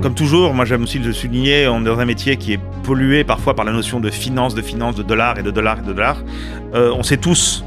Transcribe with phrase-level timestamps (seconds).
[0.00, 3.24] Comme toujours, moi j'aime aussi le souligner, on est dans un métier qui est pollué
[3.24, 5.92] parfois par la notion de finance, de finance, de dollars et de dollars et de
[5.92, 6.22] dollars.
[6.74, 7.64] Euh, on sait tous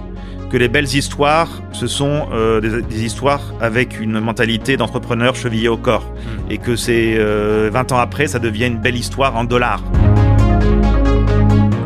[0.50, 5.68] que les belles histoires, ce sont euh, des, des, histoires avec une mentalité d'entrepreneur chevillé
[5.68, 6.06] au corps.
[6.50, 9.84] Et que c'est euh, 20 ans après, ça devient une belle histoire en dollars.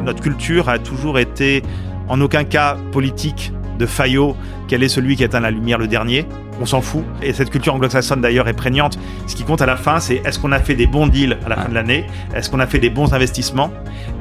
[0.03, 1.63] Notre culture a toujours été
[2.07, 4.35] en aucun cas politique de Fayot,
[4.67, 6.25] quel est celui qui éteint la lumière le dernier?
[6.61, 7.03] On s'en fout.
[7.21, 8.97] Et cette culture anglo-saxonne d'ailleurs est prégnante.
[9.27, 11.49] Ce qui compte à la fin, c'est est-ce qu'on a fait des bons deals à
[11.49, 12.05] la fin de l'année?
[12.33, 13.71] Est-ce qu'on a fait des bons investissements?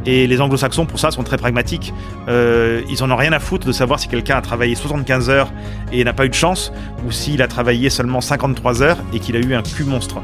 [0.06, 1.94] Et les anglo-saxons, pour ça, sont très pragmatiques.
[2.28, 5.52] Euh, ils en ont rien à foutre de savoir si quelqu'un a travaillé 75 heures
[5.92, 6.72] et n'a pas eu de chance,
[7.06, 10.20] ou s'il a travaillé seulement 53 heures et qu'il a eu un cul monstre.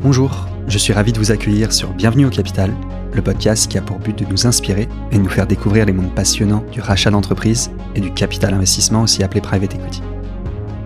[0.00, 2.72] Bonjour, je suis ravi de vous accueillir sur Bienvenue au Capital,
[3.12, 5.92] le podcast qui a pour but de nous inspirer et de nous faire découvrir les
[5.92, 10.02] mondes passionnants du rachat d'entreprise et du capital investissement, aussi appelé private equity.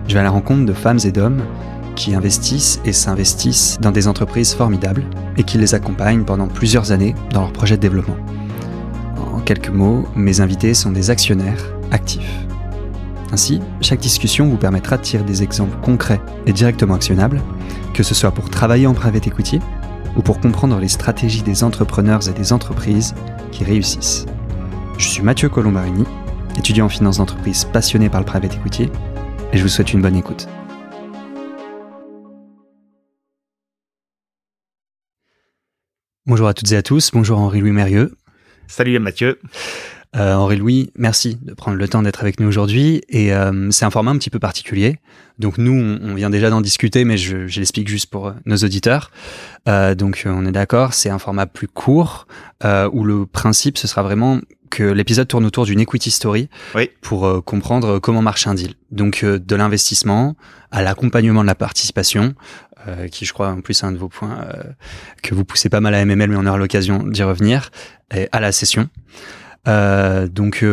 [0.07, 1.43] Je vais à la rencontre de femmes et d'hommes
[1.95, 5.03] qui investissent et s'investissent dans des entreprises formidables
[5.37, 8.17] et qui les accompagnent pendant plusieurs années dans leurs projets de développement.
[9.33, 12.45] En quelques mots, mes invités sont des actionnaires actifs.
[13.31, 17.41] Ainsi, chaque discussion vous permettra de tirer des exemples concrets et directement actionnables,
[17.93, 19.59] que ce soit pour travailler en private equity
[20.15, 23.15] ou pour comprendre les stratégies des entrepreneurs et des entreprises
[23.51, 24.25] qui réussissent.
[24.97, 26.05] Je suis Mathieu Colombarini,
[26.57, 28.89] étudiant en finance d'entreprise passionné par le private equity,
[29.51, 30.47] et je vous souhaite une bonne écoute.
[36.25, 38.15] Bonjour à toutes et à tous, bonjour Henri-Louis Mérieux.
[38.67, 39.39] Salut Mathieu.
[40.15, 43.01] Euh, Henri-Louis, merci de prendre le temps d'être avec nous aujourd'hui.
[43.09, 44.99] Et euh, c'est un format un petit peu particulier.
[45.39, 48.33] Donc nous, on, on vient déjà d'en discuter, mais je, je l'explique juste pour euh,
[48.45, 49.11] nos auditeurs.
[49.67, 52.27] Euh, donc on est d'accord, c'est un format plus court,
[52.63, 54.39] euh, où le principe, ce sera vraiment
[54.69, 56.89] que l'épisode tourne autour d'une equity story oui.
[57.01, 58.73] pour comprendre comment marche un deal.
[58.91, 60.35] Donc de l'investissement
[60.71, 62.33] à l'accompagnement de la participation,
[62.87, 64.63] euh, qui je crois en plus est un de vos points euh,
[65.21, 67.69] que vous poussez pas mal à MML, mais on aura l'occasion d'y revenir,
[68.13, 68.89] et à la session.
[69.67, 70.65] Euh, donc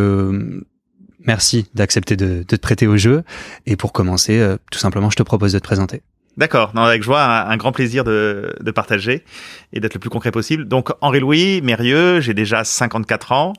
[1.27, 3.23] merci d'accepter de, de, te prêter au jeu.
[3.67, 6.03] Et pour commencer, tout simplement, je te propose de te présenter.
[6.37, 9.25] D'accord, avec joie, un, un, grand plaisir de, de partager
[9.73, 10.67] et d'être le plus concret possible.
[10.67, 13.53] Donc Henri-Louis Mérieux, j'ai déjà 54 ans.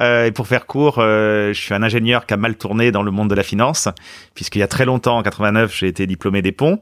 [0.00, 3.02] Euh, et pour faire court, euh, je suis un ingénieur qui a mal tourné dans
[3.02, 3.88] le monde de la finance,
[4.34, 6.80] puisqu'il y a très longtemps, en 89, j'ai été diplômé des ponts.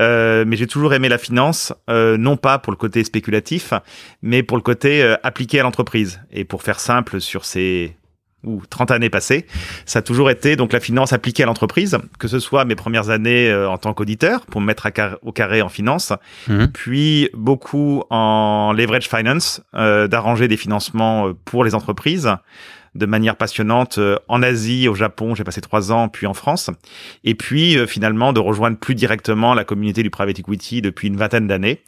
[0.00, 3.72] Euh, mais j'ai toujours aimé la finance, euh, non pas pour le côté spéculatif,
[4.22, 6.20] mais pour le côté euh, appliqué à l'entreprise.
[6.30, 7.96] Et pour faire simple sur ces
[8.44, 9.46] ou 30 années passées,
[9.86, 13.10] ça a toujours été donc la finance appliquée à l'entreprise, que ce soit mes premières
[13.10, 16.12] années euh, en tant qu'auditeur pour me mettre car au carré en finance,
[16.48, 16.66] mmh.
[16.66, 22.30] puis beaucoup en leverage finance, euh, d'arranger des financements euh, pour les entreprises
[22.94, 23.98] de manière passionnante
[24.28, 26.68] en Asie, au Japon, j'ai passé trois ans, puis en France,
[27.24, 31.46] et puis finalement de rejoindre plus directement la communauté du private equity depuis une vingtaine
[31.46, 31.80] d'années,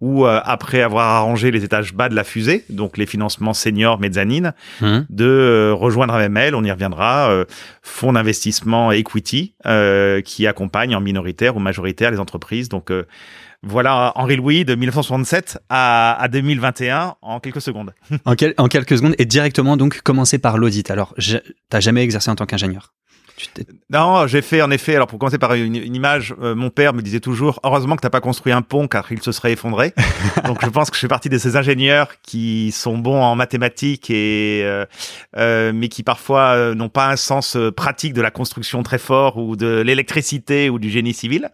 [0.00, 3.98] ou euh, après avoir arrangé les étages bas de la fusée, donc les financements seniors
[3.98, 4.98] mezzanine, mmh.
[5.10, 7.44] de euh, rejoindre MML, on y reviendra, euh,
[7.82, 12.68] fonds d'investissement equity euh, qui accompagne en minoritaire ou majoritaire les entreprises.
[12.68, 12.92] Donc
[13.62, 17.92] voilà Henri Louis de 1967 à, à 2021 en quelques secondes.
[18.24, 20.90] en, quel, en quelques secondes et directement donc commencer par l'audit.
[20.90, 21.14] Alors,
[21.70, 22.92] t'as jamais exercé en tant qu'ingénieur?
[23.90, 24.94] Non, j'ai fait en effet.
[24.94, 28.02] Alors pour commencer par une, une image, euh, mon père me disait toujours heureusement que
[28.02, 29.94] t'as pas construit un pont car il se serait effondré.
[30.44, 34.10] Donc je pense que je fais partie de ces ingénieurs qui sont bons en mathématiques
[34.10, 34.84] et euh,
[35.36, 39.38] euh, mais qui parfois euh, n'ont pas un sens pratique de la construction très fort
[39.38, 41.50] ou de l'électricité ou du génie civil.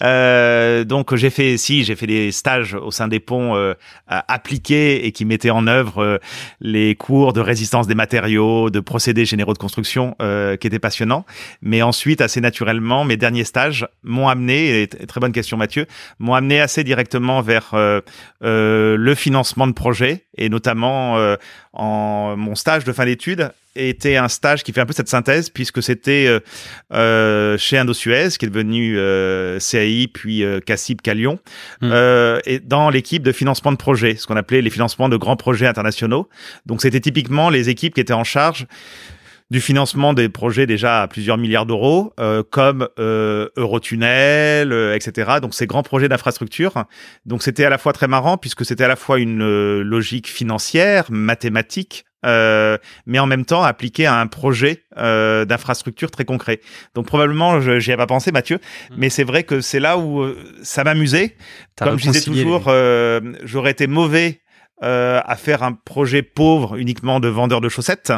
[0.00, 3.74] Donc j'ai fait si j'ai fait des stages au sein des ponts
[4.06, 6.20] appliqués et qui mettaient en œuvre
[6.60, 10.16] les cours de résistance des matériaux, de procédés généraux de construction
[10.60, 11.19] qui étaient passionnants.
[11.62, 15.86] Mais ensuite, assez naturellement, mes derniers stages m'ont amené, et très bonne question Mathieu,
[16.18, 18.00] m'ont amené assez directement vers euh,
[18.42, 21.36] euh, le financement de projets, et notamment euh,
[21.72, 25.48] en mon stage de fin d'études était un stage qui fait un peu cette synthèse
[25.48, 26.40] puisque c'était euh,
[26.92, 31.38] euh, chez Indosuez qui est devenu euh, CAI puis euh, Cassib Calion
[31.80, 31.92] mmh.
[32.46, 35.66] et dans l'équipe de financement de projets ce qu'on appelait les financements de grands projets
[35.66, 36.28] internationaux
[36.66, 38.66] donc c'était typiquement les équipes qui étaient en charge
[39.50, 45.32] du financement des projets déjà à plusieurs milliards d'euros, euh, comme euh, Eurotunnel, euh, etc.
[45.42, 46.84] Donc ces grands projets d'infrastructure.
[47.26, 50.28] Donc c'était à la fois très marrant puisque c'était à la fois une euh, logique
[50.28, 56.60] financière, mathématique, euh, mais en même temps appliqué à un projet euh, d'infrastructure très concret.
[56.94, 58.94] Donc probablement, j'y ai pas pensé, Mathieu, mmh.
[58.98, 60.24] mais c'est vrai que c'est là où
[60.62, 61.36] ça m'amusait.
[61.76, 62.70] Comme je disais toujours,
[63.44, 64.42] j'aurais été mauvais
[64.82, 68.12] euh, à faire un projet pauvre uniquement de vendeur de chaussettes,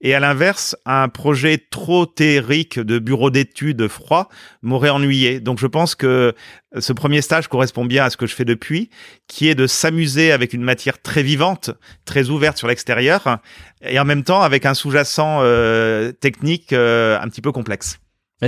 [0.00, 4.28] et à l'inverse, un projet trop théorique de bureau d'études froid
[4.62, 5.40] m'aurait ennuyé.
[5.40, 6.34] Donc je pense que
[6.78, 8.90] ce premier stage correspond bien à ce que je fais depuis,
[9.28, 11.70] qui est de s'amuser avec une matière très vivante,
[12.04, 13.38] très ouverte sur l'extérieur,
[13.82, 17.98] et en même temps avec un sous-jacent euh, technique euh, un petit peu complexe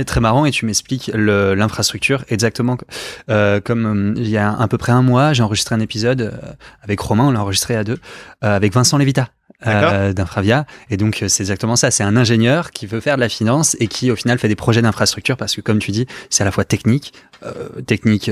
[0.03, 2.77] très marrant et tu m'expliques l'infrastructure exactement.
[3.29, 6.21] Euh, comme euh, il y a à peu près un mois j'ai enregistré un épisode
[6.21, 6.31] euh,
[6.81, 7.99] avec Romain on l'a enregistré à deux
[8.43, 9.29] euh, avec Vincent Levita
[9.65, 10.65] euh, d'Infravia.
[10.89, 11.89] Et donc c'est exactement ça.
[11.89, 14.55] C'est un ingénieur qui veut faire de la finance et qui au final fait des
[14.55, 17.13] projets d'infrastructure parce que comme tu dis c'est à la fois technique
[17.85, 18.29] technique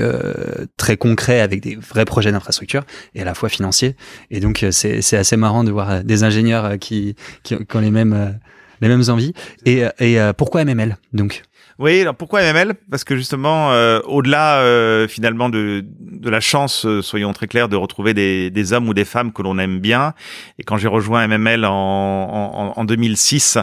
[0.76, 2.82] très concret avec des vrais projets d'infrastructure
[3.14, 3.96] et à la fois financier.
[4.30, 8.38] Et donc c'est assez marrant de voir des ingénieurs qui, qui, qui ont les mêmes
[8.80, 9.32] les mêmes envies.
[9.64, 11.42] Et, et pourquoi MML donc?
[11.80, 16.86] Oui, alors pourquoi MML Parce que justement, euh, au-delà euh, finalement de, de la chance,
[16.86, 19.80] euh, soyons très clairs, de retrouver des, des, hommes ou des femmes que l'on aime
[19.80, 20.14] bien.
[20.60, 23.58] Et quand j'ai rejoint MML en, en, en 2006,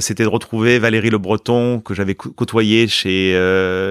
[0.00, 3.32] c'était de retrouver Valérie Le Breton que j'avais côtoyé chez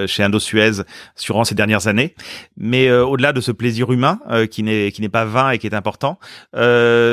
[0.06, 0.82] chez Indo-Suez
[1.24, 2.14] durant ces dernières années.
[2.56, 6.18] Mais au-delà de ce plaisir humain qui n'est pas vain et qui est important,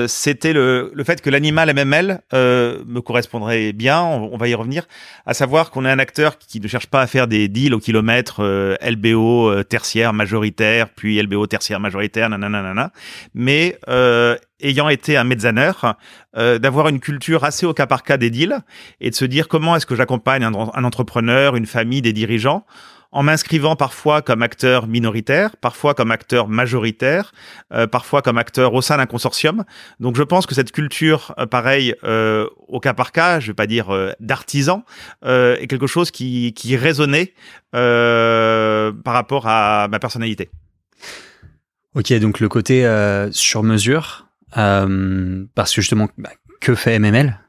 [0.08, 4.02] c'était le, le fait que l'animal MML me correspondrait bien.
[4.02, 4.88] On va y revenir,
[5.26, 7.80] à savoir qu'on est un acteur qui ne cherche pas à faire des deals au
[7.80, 12.92] kilomètre euh, LBO euh, tertiaire majoritaire, puis LBO tertiaire majoritaire, nanana,
[13.34, 15.96] mais euh, ayant été un mezzaneur,
[16.36, 18.60] d'avoir une culture assez au cas par cas des deals
[19.02, 22.66] et de se dire comment est-ce que j'accompagne un entrepreneur, une famille, des dirigeants
[23.12, 27.32] en m'inscrivant parfois comme acteur minoritaire, parfois comme acteur majoritaire,
[27.74, 29.64] euh, parfois comme acteur au sein d'un consortium.
[30.00, 33.56] Donc je pense que cette culture, euh, pareil, euh, au cas par cas, je vais
[33.56, 34.84] pas dire euh, d'artisan,
[35.26, 37.34] euh, est quelque chose qui, qui résonnait
[37.72, 40.50] par rapport à ma personnalité.
[41.96, 42.82] Ok, donc le côté
[43.32, 46.32] sur mesure, parce que justement, bah,
[46.62, 47.40] que fait MML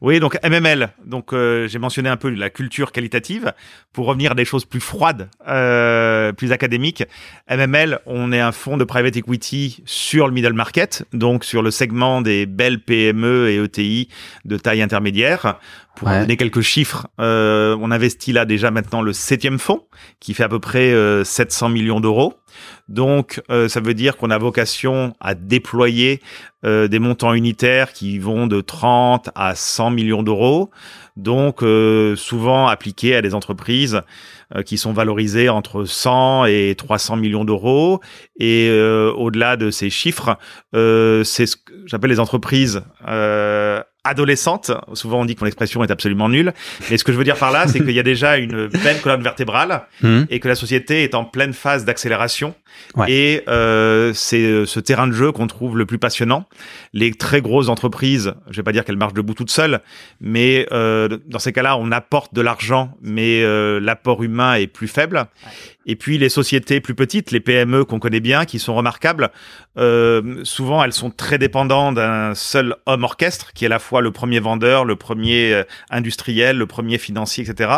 [0.00, 0.90] oui, donc MML.
[1.04, 3.52] Donc euh, j'ai mentionné un peu la culture qualitative
[3.92, 7.04] pour revenir à des choses plus froides, euh, plus académiques.
[7.48, 11.70] MML, on est un fonds de private equity sur le middle market, donc sur le
[11.70, 14.08] segment des belles PME et ETI
[14.44, 15.58] de taille intermédiaire.
[15.96, 19.86] Pour donner quelques chiffres, euh, on investit là déjà maintenant le septième fonds
[20.18, 20.92] qui fait à peu près
[21.24, 22.34] 700 millions d'euros.
[22.88, 26.20] Donc, euh, ça veut dire qu'on a vocation à déployer
[26.64, 30.70] euh, des montants unitaires qui vont de 30 à 100 millions d'euros.
[31.16, 34.02] Donc, euh, souvent appliqués à des entreprises
[34.66, 38.00] qui sont valorisées entre 100 et 300 millions d'euros.
[38.38, 38.70] Et
[39.16, 40.36] au-delà de ces chiffres,
[40.72, 42.82] c'est ce que j'appelle les entreprises
[44.04, 44.70] adolescente.
[44.92, 46.52] Souvent, on dit que mon expression est absolument nulle.
[46.90, 49.00] Mais ce que je veux dire par là, c'est qu'il y a déjà une belle
[49.00, 50.24] colonne vertébrale mmh.
[50.30, 52.54] et que la société est en pleine phase d'accélération.
[53.08, 56.46] Et euh, c'est euh, ce terrain de jeu qu'on trouve le plus passionnant.
[56.92, 59.80] Les très grosses entreprises, je vais pas dire qu'elles marchent debout toutes seules,
[60.20, 64.88] mais euh, dans ces cas-là, on apporte de l'argent, mais euh, l'apport humain est plus
[64.88, 65.26] faible.
[65.86, 69.30] Et puis les sociétés plus petites, les PME qu'on connaît bien, qui sont remarquables,
[70.44, 74.10] souvent elles sont très dépendantes d'un seul homme orchestre, qui est à la fois le
[74.10, 77.70] premier vendeur, le premier euh, industriel, le premier financier, etc.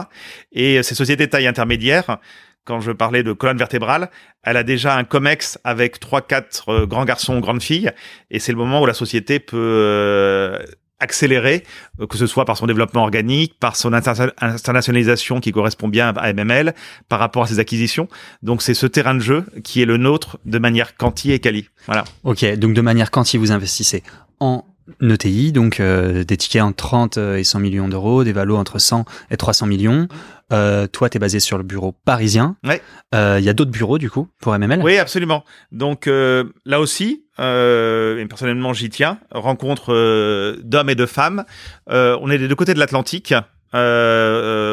[0.52, 2.18] Et ces sociétés taille intermédiaire,
[2.66, 4.10] quand je parlais de colonne vertébrale,
[4.42, 7.92] elle a déjà un COMEX avec trois, quatre euh, grands garçons, grandes filles,
[8.30, 10.58] et c'est le moment où la société peut euh,
[10.98, 11.62] accélérer,
[12.00, 16.32] euh, que ce soit par son développement organique, par son internationalisation qui correspond bien à
[16.32, 16.74] MML,
[17.08, 18.08] par rapport à ses acquisitions.
[18.42, 21.68] Donc c'est ce terrain de jeu qui est le nôtre de manière quanti et quali.
[21.86, 22.04] Voilà.
[22.24, 24.02] Ok, donc de manière quanti, vous investissez
[24.40, 24.64] en
[25.02, 29.04] ETI, donc euh, des tickets entre 30 et 100 millions d'euros, des valos entre 100
[29.30, 30.08] et 300 millions.
[30.52, 32.56] Euh, toi, tu es basé sur le bureau parisien.
[32.62, 32.82] Il ouais.
[33.14, 35.44] euh, y a d'autres bureaux, du coup, pour MML Oui, absolument.
[35.72, 41.44] Donc euh, là aussi, euh, et personnellement, j'y tiens, rencontre euh, d'hommes et de femmes.
[41.88, 43.34] on est des deux côtés de l'Atlantique.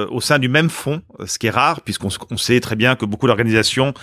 [0.04, 2.96] Euh, au sein du même fonds, ce qui est rare puisqu'on on sait très bien
[2.96, 3.94] que beaucoup d'organisations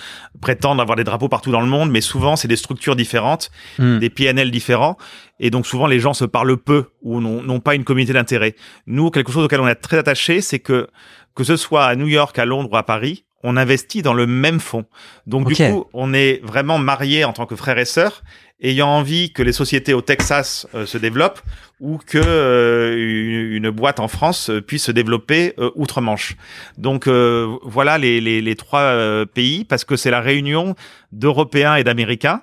[0.41, 3.99] prétendent avoir des drapeaux partout dans le monde, mais souvent c'est des structures différentes, mm.
[3.99, 4.97] des PNL différents,
[5.39, 8.55] et donc souvent les gens se parlent peu ou n'ont pas une communauté d'intérêt.
[8.87, 10.87] Nous, quelque chose auquel on est très attaché, c'est que
[11.33, 14.27] que ce soit à New York, à Londres ou à Paris, on investit dans le
[14.27, 14.85] même fonds.
[15.27, 18.23] Donc du coup, on est vraiment mariés en tant que frères et sœurs,
[18.61, 21.41] ayant envie que les sociétés au Texas euh, se développent
[21.79, 26.35] ou que euh, une, boîte en France euh, puisse se développer outre-Manche.
[26.77, 30.75] Donc voilà les, les, les trois pays parce que c'est la réunion
[31.11, 32.41] d'Européens et d'Américains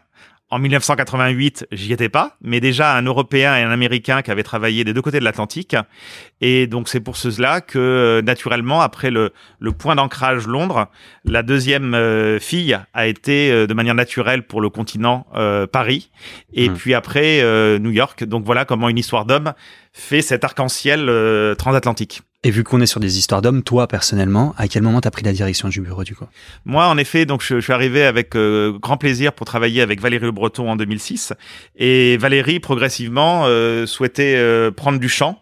[0.51, 4.83] en 1988, j'y étais pas, mais déjà un Européen et un Américain qui avaient travaillé
[4.83, 5.77] des deux côtés de l'Atlantique.
[6.41, 10.89] Et donc c'est pour cela que euh, naturellement, après le, le point d'ancrage Londres,
[11.25, 15.27] la deuxième euh, fille a été euh, de manière naturelle pour le continent
[15.73, 16.11] Paris,
[16.53, 16.75] et mmh.
[16.75, 18.25] puis après New York.
[18.25, 19.53] Donc voilà comment une histoire d'homme
[19.99, 21.11] fait cet arc-en-ciel
[21.59, 22.23] transatlantique.
[22.45, 25.25] Et vu qu'on est sur des histoires d'hommes, toi personnellement, à quel moment t'as pris
[25.25, 26.27] la direction du bureau du coup?
[26.65, 30.27] Moi, en effet, donc je, suis arrivé avec euh, grand plaisir pour travailler avec Valérie
[30.27, 31.33] Le Breton en 2006.
[31.75, 35.41] Et Valérie, progressivement, euh, souhaitait euh, prendre du champ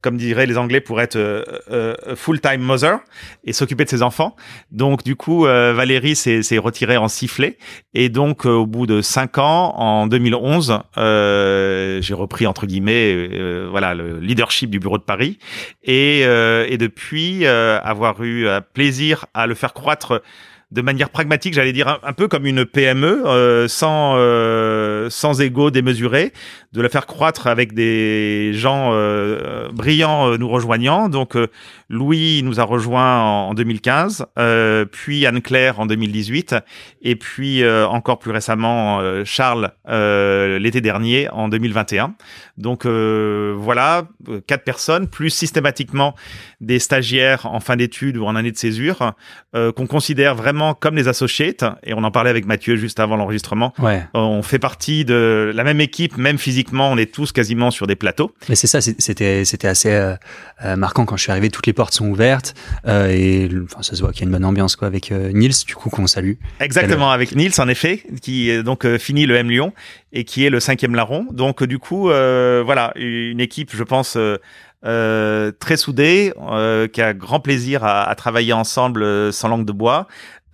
[0.00, 3.00] comme diraient les Anglais, pour être euh, euh, full-time mother
[3.44, 4.36] et s'occuper de ses enfants.
[4.70, 7.58] Donc du coup, euh, Valérie s'est retirée en sifflet
[7.94, 14.20] et donc au bout de cinq ans, en 2011, j'ai repris entre guillemets, voilà, le
[14.20, 15.38] leadership du bureau de Paris
[15.82, 20.22] et, et depuis avoir eu plaisir à le faire croître
[20.70, 25.70] de manière pragmatique, j'allais dire un, peu comme une PME, euh, sans euh, sans ego
[25.70, 26.32] démesuré,
[26.72, 31.08] de la faire croître avec des gens euh, brillants nous rejoignant.
[31.08, 31.36] Donc
[31.88, 34.26] Louis nous a rejoint en, 2015,
[34.92, 36.56] puis Anne Claire en 2018,
[37.02, 42.14] et puis encore plus récemment Charles l'été dernier en 2021.
[42.56, 44.06] Donc voilà,
[44.46, 46.14] quatre personnes plus systématiquement
[46.60, 49.14] des stagiaires en fin d'études ou en année de césure
[49.52, 53.72] qu'on considère vraiment comme les associates, et on en parlait avec Mathieu juste avant l'enregistrement.
[53.78, 54.04] Ouais.
[54.14, 57.96] On fait partie de la même équipe, même physiquement, on est tous quasiment sur des
[57.96, 58.32] plateaux.
[58.48, 60.14] Mais c'est ça, c'était assez euh,
[60.64, 61.50] euh, marquant quand je suis arrivé.
[61.50, 62.54] Toutes les portes sont ouvertes
[62.86, 65.64] euh, et enfin ça se voit qu'il y a une bonne ambiance quoi avec Nils,
[65.66, 66.34] du coup qu'on salue.
[66.60, 69.72] Exactement, avec Nils en effet, qui donc finit le M Lyon
[70.12, 71.26] et qui est le cinquième larron.
[71.30, 74.18] Donc du coup, voilà, une équipe, je pense.
[74.86, 79.72] Euh, très soudée, euh, qui a grand plaisir à, à travailler ensemble sans langue de
[79.72, 80.06] bois,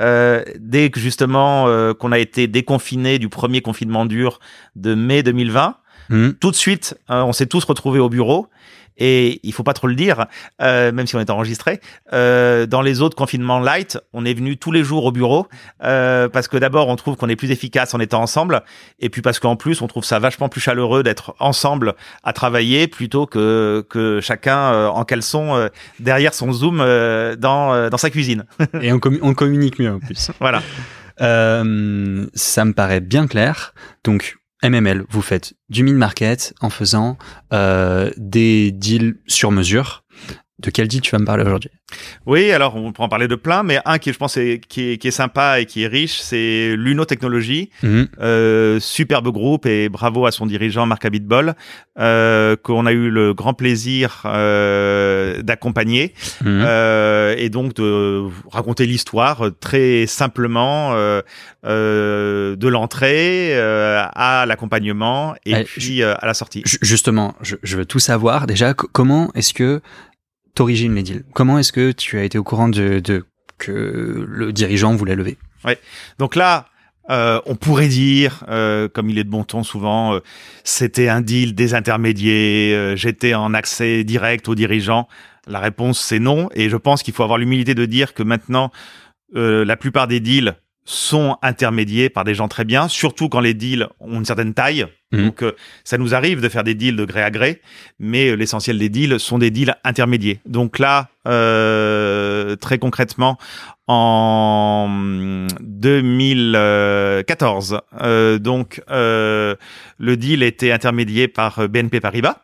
[0.02, 4.40] euh, dès que justement euh, qu'on a été déconfiné du premier confinement dur
[4.74, 5.76] de mai 2020,
[6.08, 6.30] mmh.
[6.40, 8.48] tout de suite, euh, on s'est tous retrouvés au bureau
[8.96, 10.26] et il faut pas trop le dire,
[10.60, 11.80] euh, même si on est enregistré.
[12.12, 15.46] Euh, dans les autres confinements light, on est venu tous les jours au bureau
[15.82, 18.62] euh, parce que d'abord on trouve qu'on est plus efficace en étant ensemble,
[19.00, 22.88] et puis parce qu'en plus on trouve ça vachement plus chaleureux d'être ensemble à travailler
[22.88, 25.68] plutôt que que chacun euh, en caleçon euh,
[26.00, 28.44] derrière son zoom euh, dans dans sa cuisine.
[28.80, 30.30] et on, on communique mieux en plus.
[30.40, 30.62] voilà.
[31.18, 33.74] ça me paraît bien clair.
[34.04, 37.18] Donc MML, vous faites du mid-market en faisant
[37.52, 40.03] euh, des deals sur mesure.
[40.60, 41.70] De quel deal tu vas me parler aujourd'hui?
[42.26, 44.92] Oui, alors on peut en parler de plein, mais un qui je pense est, qui,
[44.92, 48.06] est, qui est sympa et qui est riche, c'est Luno Technologies, mhm.
[48.20, 51.54] euh, superbe groupe et bravo à son dirigeant Marc Abitbol,
[51.98, 56.64] euh, qu'on a eu le grand plaisir euh, d'accompagner mhm.
[57.36, 60.94] et donc de raconter l'histoire très simplement
[61.64, 66.62] de l'entrée à l'accompagnement et puis à la sortie.
[66.80, 68.46] Justement, je, je veux tout savoir.
[68.46, 69.80] Déjà, comment est-ce que
[70.54, 73.24] t'origines les deals Comment est-ce que tu as été au courant de, de
[73.58, 75.38] que le dirigeant voulait lever?
[75.64, 75.78] Ouais.
[76.18, 76.66] Donc là,
[77.10, 80.20] euh, on pourrait dire, euh, comme il est de bon ton souvent, euh,
[80.62, 85.08] c'était un deal des intermédiaires, euh, j'étais en accès direct aux dirigeants.
[85.46, 88.70] La réponse c'est non, et je pense qu'il faut avoir l'humilité de dire que maintenant,
[89.36, 90.54] euh, la plupart des deals
[90.86, 94.86] sont intermédiés par des gens très bien, surtout quand les deals ont une certaine taille.
[95.14, 95.24] Mhm.
[95.24, 95.52] Donc, euh,
[95.84, 97.60] ça nous arrive de faire des deals de gré à gré,
[97.98, 100.40] mais euh, l'essentiel des deals sont des deals intermédiés.
[100.46, 103.38] Donc là, euh, très concrètement,
[103.86, 104.88] en
[105.60, 109.58] 2014, euh, donc le
[110.16, 112.38] deal était intermédié par BNP Paribas,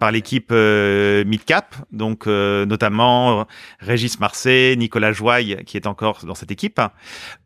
[0.00, 3.46] par l'équipe Midcap, donc notamment
[3.78, 6.80] Régis Marseille, Nicolas Joye, qui est encore dans cette équipe,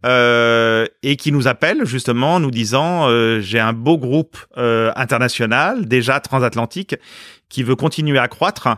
[0.05, 6.97] et qui nous appelle justement nous disant j'ai un beau groupe euh, international, déjà transatlantique,
[7.49, 8.69] qui veut continuer à croître.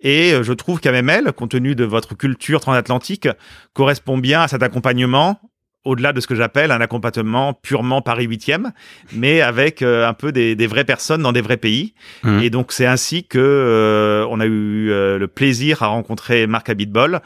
[0.00, 3.28] Et euh, je trouve qu'AMML, compte tenu de votre culture transatlantique,
[3.72, 5.40] correspond bien à cet accompagnement
[5.84, 8.70] au-delà de ce que j'appelle un accompagnement purement Paris 8e,
[9.14, 11.94] mais avec euh, un peu des, des, vraies personnes dans des vrais pays.
[12.22, 12.40] Mmh.
[12.40, 17.20] Et donc c'est ainsi que on a eu le plaisir à rencontrer Marc Abitbol,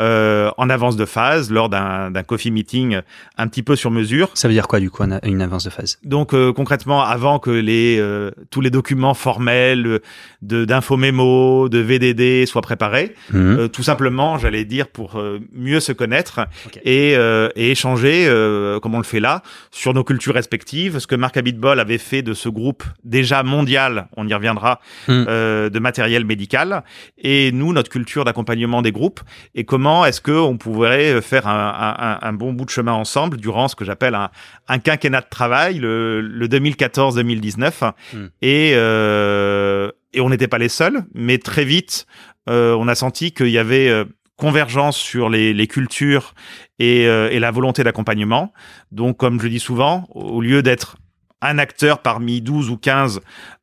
[0.00, 3.00] euh, en avance de phase lors d'un coffee meeting
[3.36, 4.30] un petit peu sur mesure.
[4.34, 5.98] Ça veut dire quoi du coup une avance de phase?
[6.04, 10.00] Donc euh, concrètement, avant que les euh, tous les documents formels
[10.42, 13.68] de d'info mémo, de VDD soient préparés, mhm.
[13.68, 16.46] tout simplement, j'allais dire pour mieux se connaître
[16.84, 21.06] et, et, échanger échanger, euh, comme on le fait là, sur nos cultures respectives, ce
[21.06, 25.24] que Marc Abitbol avait fait de ce groupe déjà mondial, on y reviendra, Mm.
[25.28, 26.82] euh, de matériel médical,
[27.18, 29.20] et nous, notre culture d'accompagnement des groupes,
[29.54, 33.36] et comment est-ce que on pourrait faire un, un- un bon bout de chemin ensemble
[33.36, 34.30] durant ce que j'appelle un,
[34.68, 38.26] un quinquennat de travail, le, le 2014-2019, Mm.
[38.42, 42.06] et, euh, et on n'était pas les seuls, mais très vite,
[42.48, 44.04] euh, on a senti qu'il y avait euh,
[44.40, 46.34] convergence sur les, les cultures
[46.78, 48.52] et, euh, et la volonté d'accompagnement.
[48.90, 50.96] Donc, comme je dis souvent, au lieu d'être
[51.42, 53.20] un acteur parmi 12 ou 15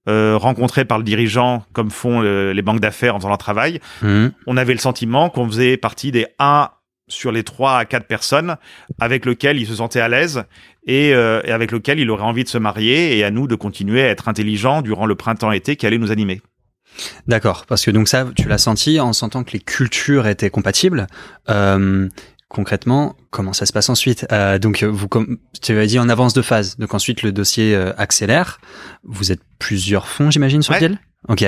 [0.08, 4.32] euh, rencontrés par le dirigeant, comme font les banques d'affaires en faisant leur travail, Mhm.
[4.48, 6.70] on avait le sentiment qu'on faisait partie des 1
[7.10, 8.58] sur les 3 à 4 personnes
[9.00, 10.44] avec lesquelles il se sentait à l'aise
[10.88, 13.56] et, euh, et avec lesquelles il aurait envie de se marier et à nous de
[13.56, 16.42] continuer à être intelligents durant le printemps-été qui allait nous animer.
[17.28, 21.08] D'accord, parce que donc ça, tu l'as senti en sentant que les cultures étaient compatibles.
[21.50, 22.08] Euh,
[22.50, 24.26] concrètement, comment ça se passe ensuite?
[24.32, 26.78] Euh, Donc, vous, comme tu avais dit en avance de phase.
[26.78, 28.60] Donc ensuite, le dossier euh, accélère.
[29.04, 30.80] Vous êtes plusieurs fonds, j'imagine, sur Ouais.
[30.82, 31.00] le deal?
[31.28, 31.46] Ok.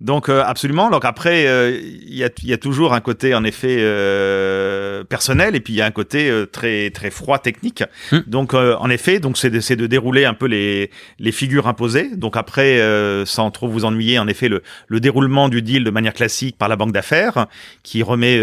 [0.00, 0.90] Donc euh, absolument.
[0.90, 5.04] Donc après, euh, il y, a, il y a toujours un côté en effet euh,
[5.04, 7.84] personnel et puis il y a un côté très très froid technique.
[8.10, 8.20] Hmm.
[8.26, 12.10] Donc en effet, donc c'est de, dérouler un peu les les figures imposées.
[12.16, 12.80] Donc après,
[13.24, 16.68] sans trop vous ennuyer, en effet le le déroulement du deal de manière classique par
[16.68, 17.46] la banque d'affaires
[17.82, 18.38] qui remet,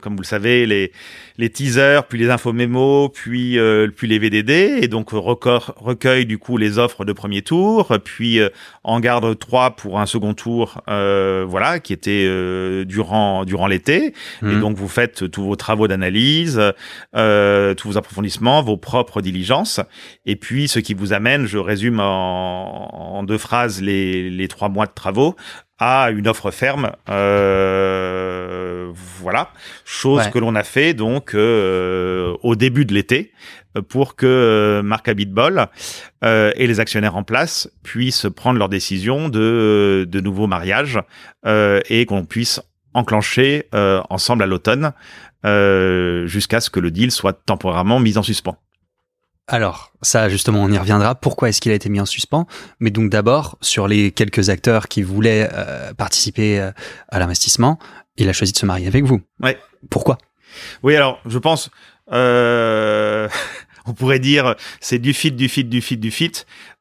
[0.00, 0.92] comme vous le savez, les
[1.36, 3.58] les teasers, puis les infos mémos, puis
[3.96, 4.50] puis les VDD
[4.82, 8.40] et donc recueille du coup les offres de premier tour, puis
[8.82, 14.06] en garde trois pour un second tour, euh, voilà, qui était euh, durant durant l'été.
[14.06, 14.12] Et
[14.42, 14.60] Mhm.
[14.60, 16.58] donc vous faites tous vos travaux d'analyse,
[17.14, 19.80] euh, tous vos approfondissements, vos propres diligences,
[20.24, 24.70] et puis ce qui vous amène, je résume en, en deux phrases les les trois
[24.70, 25.36] mois de travaux
[25.78, 28.90] à une offre ferme, euh,
[29.20, 29.50] voilà,
[29.84, 30.30] chose Ouais.
[30.30, 33.32] que l'on a fait donc euh, au début de l'été
[33.76, 35.66] euh, pour que euh, Marc Abitbol
[36.24, 41.00] euh, et les actionnaires en place puissent prendre leur décision de, de nouveaux mariages
[41.46, 42.60] euh, et qu'on puisse
[42.92, 44.92] enclencher euh, ensemble à l'automne
[45.44, 48.56] euh, jusqu'à ce que le deal soit temporairement mis en suspens.
[49.46, 51.14] Alors, ça, justement, on y reviendra.
[51.14, 52.46] Pourquoi est-ce qu'il a été mis en suspens?
[52.80, 56.70] Mais donc, d'abord, sur les quelques acteurs qui voulaient euh, participer euh,
[57.10, 57.78] à l'investissement,
[58.16, 59.20] il a choisi de se marier avec vous.
[59.42, 59.58] Ouais.
[59.90, 60.16] Pourquoi?
[60.82, 61.70] Oui, alors je pense,
[62.12, 63.28] euh,
[63.86, 66.32] on pourrait dire, c'est du fit, du fit, du fit, du fit.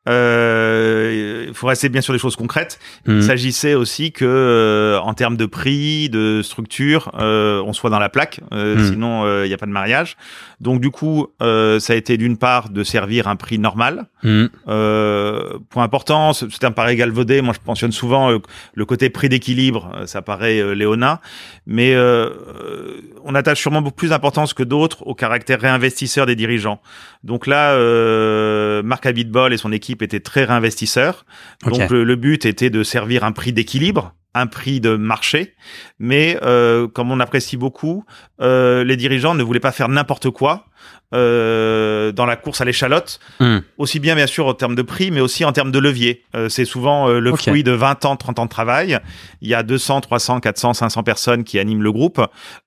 [0.10, 2.80] Euh, Il faut rester bien sur des choses concrètes.
[3.06, 3.18] Mhm.
[3.18, 8.00] Il s'agissait aussi que, euh, en termes de prix, de structure, euh, on soit dans
[8.00, 8.40] la plaque.
[8.54, 8.86] euh, Mm.
[8.92, 10.18] Sinon, il n'y a pas de mariage.
[10.60, 14.06] Donc, du coup, euh, ça a été d'une part de servir un prix normal.
[14.24, 14.50] Mhm.
[14.68, 17.42] Euh, point important, c'est c'est un pari galvaudé.
[17.42, 18.40] Moi, je mentionne souvent euh,
[18.74, 19.92] le côté prix d'équilibre.
[19.96, 21.20] euh, Ça paraît euh, léonin,
[21.68, 26.36] mais euh, euh, on attache sûrement beaucoup plus d'importance que d'autres au caractère réinvestisseur des
[26.36, 26.82] dirigeants.
[27.24, 31.26] Donc là, euh, Marc Abitbol et son équipe étaient très réinvestisseurs.
[31.66, 31.74] Ok.
[31.74, 35.54] Donc le, le but était de servir un prix d'équilibre un prix de marché,
[36.00, 38.04] mais euh, comme on apprécie beaucoup,
[38.42, 40.66] euh, les dirigeants ne voulaient pas faire n'importe quoi
[41.14, 43.60] euh, dans la course à l'échalote, Hmm.
[43.78, 46.24] aussi bien bien sûr en termes de prix, mais aussi en termes de levier.
[46.50, 49.00] C'est souvent le fruit de 20 ans, 30 ans de travail.
[49.42, 52.20] Il y a 200, 300, 400, 500 personnes qui animent le groupe.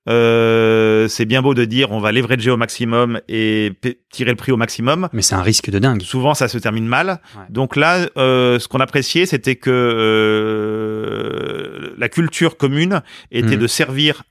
[0.07, 3.73] C'est bien beau de dire on va leverager au maximum et
[4.09, 5.09] tirer le prix au maximum.
[5.11, 6.01] Mais c'est un risque de dingue.
[6.01, 7.19] Souvent, ça se termine mal.
[7.35, 7.43] Ouais.
[7.49, 9.69] Donc là, ce qu'on appréciait, c'était que
[12.07, 13.63] la culture commune était Mhm.
[13.63, 14.23] de servir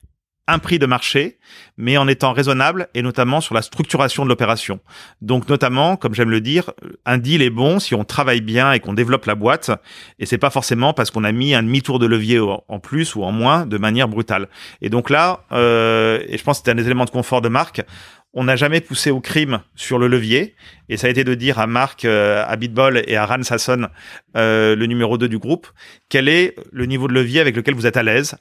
[0.48, 1.38] un prix de marché,
[1.76, 4.78] mais en étant raisonnable et notamment sur la structuration de l'opération.
[5.20, 6.70] Donc notamment, comme j'aime le dire,
[7.04, 9.72] un deal est bon si on travaille bien et qu'on développe la boîte,
[10.20, 13.24] et c'est pas forcément parce qu'on a mis un demi-tour de levier en plus ou
[13.24, 14.48] en moins de manière brutale.
[14.80, 17.48] Et donc là, euh, et je pense que c'était un des éléments de confort de
[17.48, 17.82] Marc,
[18.36, 20.54] on n'a jamais poussé au crime sur le levier,
[20.90, 23.88] et ça a été de dire à Marc, euh, à Bitball et à Ran Sasson,
[24.36, 25.66] euh, le numéro 2 du groupe,
[26.10, 28.36] quel est le niveau de levier avec lequel vous êtes à l'aise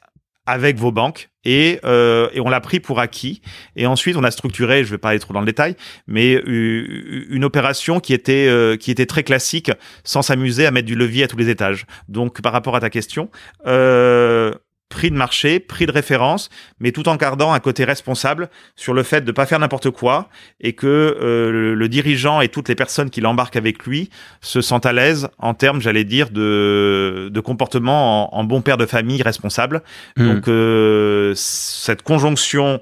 [0.45, 3.41] avec vos banques et, euh, on l'a pris pour acquis.
[3.75, 7.43] Et ensuite on a structuré je vais pas aller trop dans le détail mais une
[7.43, 9.71] opération qui était très classique
[10.03, 11.87] sans s'amuser à mettre du levier à tous les étages.
[12.09, 13.31] Donc par rapport à ta question
[14.95, 19.03] prix de marché, prix de référence, mais tout en gardant un côté responsable sur le
[19.03, 20.29] fait de pas faire n'importe quoi
[20.61, 24.61] et que euh, le, le dirigeant et toutes les personnes qui l'embarquent avec lui se
[24.61, 28.85] sentent à l'aise en termes, j'allais dire, de, de comportement en, en bon père de
[28.85, 29.83] famille responsable.
[30.15, 30.27] Hmm.
[30.27, 32.79] Donc euh, cette conjonction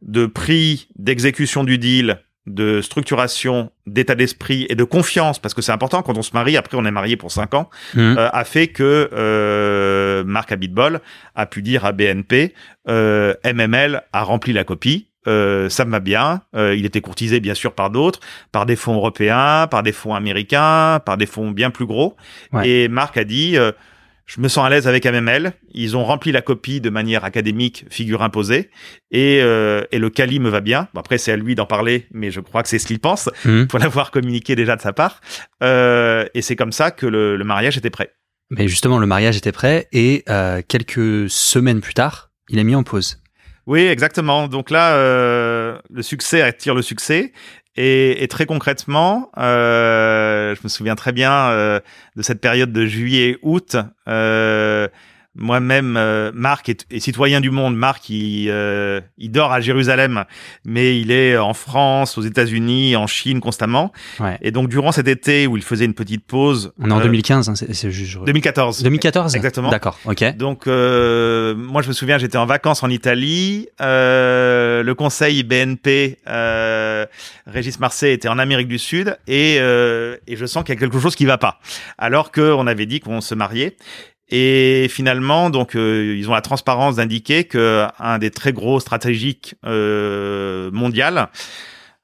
[0.00, 5.70] de prix, d'exécution du deal, de structuration, d'état d'esprit et de confiance, parce que c'est
[5.72, 8.16] important quand on se marie, après on est marié pour cinq ans, Hmm.
[8.18, 11.00] euh, a fait que euh, Marc Abitbol
[11.34, 12.54] a pu dire à BNP,
[12.88, 16.42] euh, MML a rempli la copie, euh, ça me va bien.
[16.56, 18.18] Euh, il était courtisé bien sûr par d'autres,
[18.50, 22.16] par des fonds européens, par des fonds américains, par des fonds bien plus gros.
[22.52, 22.68] Ouais.
[22.68, 23.70] Et Marc a dit, euh,
[24.26, 25.52] je me sens à l'aise avec MML.
[25.74, 28.70] Ils ont rempli la copie de manière académique, figure imposée,
[29.10, 30.88] et, euh, et le Cali me va bien.
[30.94, 33.28] Bon, après, c'est à lui d'en parler, mais je crois que c'est ce qu'il pense,
[33.44, 33.66] Mhm.
[33.68, 35.20] pour l'avoir communiqué déjà de sa part.
[35.62, 38.12] Euh, et c'est comme ça que le, le mariage était prêt.
[38.50, 42.74] Mais justement, le mariage était prêt et euh, quelques semaines plus tard, il a mis
[42.74, 43.18] en pause.
[43.66, 44.48] Oui, exactement.
[44.48, 47.32] Donc là, euh, le succès attire le succès.
[47.76, 51.80] Et, et très concrètement, euh, je me souviens très bien euh,
[52.16, 53.76] de cette période de juillet-août.
[54.08, 54.88] Euh,
[55.34, 57.74] moi-même, euh, Marc est, est citoyen du monde.
[57.74, 60.24] Marc, il, euh, il dort à Jérusalem,
[60.66, 63.92] mais il est en France, aux États-Unis, en Chine constamment.
[64.20, 64.36] Ouais.
[64.42, 67.04] Et donc, durant cet été où il faisait une petite pause, On est en euh,
[67.04, 68.82] 2015, hein, c'est je- 2014.
[68.82, 69.70] 2014 Exactement.
[69.70, 70.36] D'accord, ok.
[70.36, 73.68] Donc, euh, moi, je me souviens, j'étais en vacances en Italie.
[73.80, 76.81] Euh, le conseil BNP, euh,
[77.46, 79.16] Régis Marseille, était en Amérique du Sud.
[79.26, 81.60] Et, euh, et je sens qu'il y a quelque chose qui va pas.
[81.98, 83.76] Alors qu'on avait dit qu'on se mariait.
[84.28, 89.56] Et finalement, donc, euh, ils ont la transparence d'indiquer que un des très gros stratégiques
[89.66, 91.28] euh, mondial,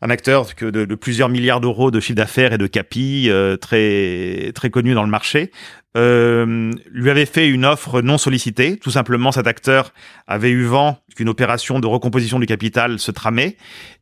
[0.01, 4.53] un acteur que de, plusieurs milliards d'euros de chiffre d'affaires et de capi, euh, très
[4.55, 5.51] très connu dans le marché,
[5.97, 8.77] euh, lui avait fait une offre non sollicitée.
[8.77, 9.93] Tout simplement, cet acteur
[10.27, 13.57] avait eu vent qu'une opération de recomposition du capital se tramait.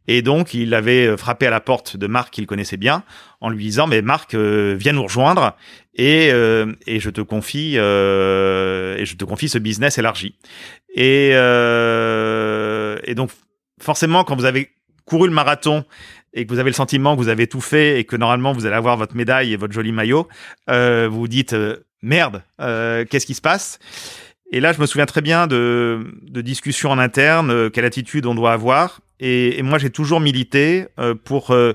[0.08, 3.02] Et donc, il avait frappé à la porte de Marc qu'il connaissait bien
[3.40, 5.56] en lui disant, mais Marc, euh, viens nous rejoindre
[5.94, 10.36] et, euh, et je te confie euh, et je te confie ce business élargi.
[10.94, 13.30] Et, euh, et donc,
[13.80, 14.70] forcément, quand vous avez
[15.04, 15.84] couru le marathon
[16.34, 18.66] et que vous avez le sentiment que vous avez tout fait et que normalement vous
[18.66, 20.28] allez avoir votre médaille et votre joli maillot,
[20.70, 23.78] euh, vous vous dites euh, merde, euh, qu'est-ce qui se passe?
[24.52, 28.26] Et là, je me souviens très bien de, de discussions en interne, euh, quelle attitude
[28.26, 29.00] on doit avoir.
[29.20, 31.74] Et, et moi, j'ai toujours milité euh, pour euh,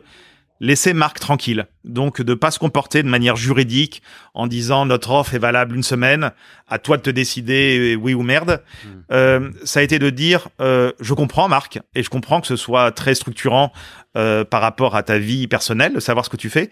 [0.61, 1.65] laisser Marc tranquille.
[1.83, 4.01] Donc, de pas se comporter de manière juridique
[4.33, 6.31] en disant notre offre est valable une semaine,
[6.69, 8.63] à toi de te décider euh, oui ou merde.
[8.85, 8.89] Mm.
[9.11, 12.55] Euh, ça a été de dire euh, je comprends Marc et je comprends que ce
[12.55, 13.73] soit très structurant
[14.15, 16.69] euh, par rapport à ta vie personnelle, de savoir ce que tu fais.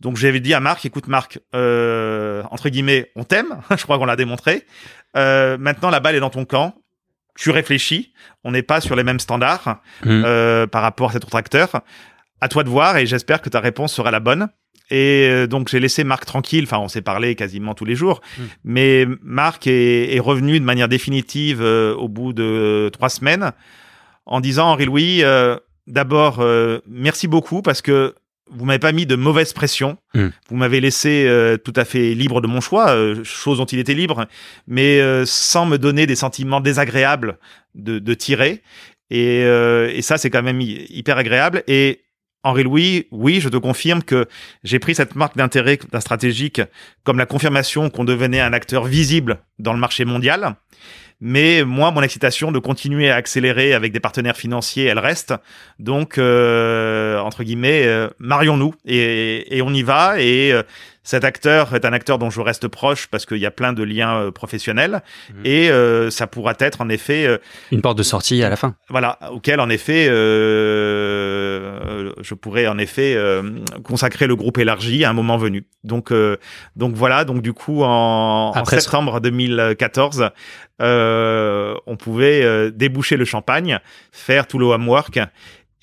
[0.00, 4.16] Donc j'avais dit à Marc, écoute Marc, entre guillemets, on t'aime, je crois qu'on l'a
[4.16, 4.64] démontré.
[5.14, 6.74] Maintenant la balle est dans ton camp,
[7.38, 8.12] tu réfléchis,
[8.44, 10.22] on n'est pas sur les mêmes standards Mm.
[10.24, 11.68] euh, par rapport à cet autre acteur.
[12.40, 14.48] À toi de voir et j'espère que ta réponse sera la bonne.
[14.90, 16.64] Et euh, donc j'ai laissé Marc tranquille.
[16.64, 18.42] Enfin, on s'est parlé quasiment tous les jours, Mm.
[18.64, 23.52] mais Marc est, est revenu de manière définitive euh, au bout de trois semaines
[24.26, 26.44] en disant Henri Louis, euh, d'abord
[26.86, 28.14] merci beaucoup parce que
[28.50, 29.98] vous m'avez pas mis de mauvaise pression.
[30.14, 30.28] Mm.
[30.48, 33.78] Vous m'avez laissé euh, tout à fait libre de mon choix, euh, chose dont il
[33.78, 34.26] était libre,
[34.66, 37.38] mais euh, sans me donner des sentiments désagréables
[37.74, 38.62] de, de tirer.
[39.10, 41.62] Et, euh, et ça, c'est quand même hy- hyper agréable.
[41.66, 42.02] Et
[42.44, 44.26] Henri Louis, oui, je te confirme que
[44.64, 46.60] j'ai pris cette marque d'intérêt d'un stratégique
[47.04, 50.54] comme la confirmation qu'on devenait un acteur visible dans le marché mondial.
[51.20, 55.34] Mais moi, mon excitation de continuer à accélérer avec des partenaires financiers, elle reste.
[55.80, 60.20] Donc, euh, entre guillemets, euh, marions-nous et, et on y va.
[60.20, 60.62] Et euh,
[61.08, 63.82] cet acteur est un acteur dont je reste proche parce qu'il y a plein de
[63.82, 65.00] liens euh, professionnels.
[65.32, 65.40] Mhm.
[65.46, 67.38] Et euh, ça pourra être en effet euh,
[67.72, 68.74] Une porte de sortie à la fin.
[68.90, 73.42] voilà, auquel en effet, euh, je pourrais en effet euh,
[73.84, 75.66] consacrer le groupe élargi à un moment venu.
[75.82, 76.36] Donc, euh,
[76.76, 80.28] donc voilà, donc du coup en, en Après septembre 2014,
[80.82, 83.78] euh, on pouvait euh, déboucher le champagne,
[84.12, 85.18] faire tout le homework.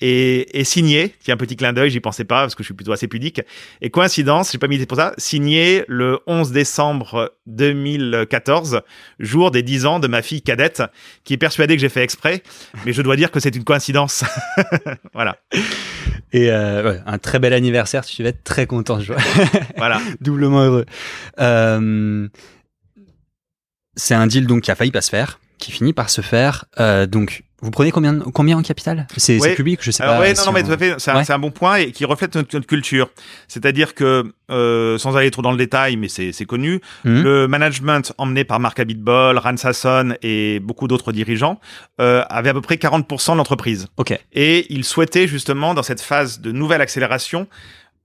[0.00, 2.74] Et, et signer, tiens, un petit clin d'œil, j'y pensais pas parce que je suis
[2.74, 3.40] plutôt assez pudique.
[3.80, 8.82] Et coïncidence, j'ai pas mis pour ça, signer le 11 décembre 2014,
[9.18, 10.82] jour des 10 ans de ma fille cadette,
[11.24, 12.42] qui est persuadée que j'ai fait exprès,
[12.84, 14.24] mais je dois dire que c'est une coïncidence.
[15.14, 15.38] voilà,
[16.32, 19.22] Et euh, ouais, un très bel anniversaire, tu vas être très content, je vois.
[19.76, 20.00] voilà.
[20.20, 20.86] Doublement heureux.
[21.40, 22.28] Euh,
[23.96, 26.66] c'est un deal donc qui a failli pas se faire, qui finit par se faire.
[26.78, 29.06] Euh, donc, vous prenez combien, combien en capital?
[29.16, 30.20] C'est public, je sais Alors pas.
[30.22, 31.24] ouais, non, si non, mais on- tout à fait, c'est un, Ouais.
[31.24, 33.08] c'est un bon point et qui reflète notre, notre culture.
[33.48, 37.22] C'est-à-dire que, euh, sans aller trop dans le détail, mais c'est connu, Mhm.
[37.22, 41.58] le management emmené par Marc Abitbol, Ran Sasson et beaucoup d'autres dirigeants
[42.00, 43.86] euh, avait à peu près 40% de l'entreprise.
[43.96, 44.18] Ok.
[44.34, 47.46] Et il souhaitait justement, dans cette phase de nouvelle accélération,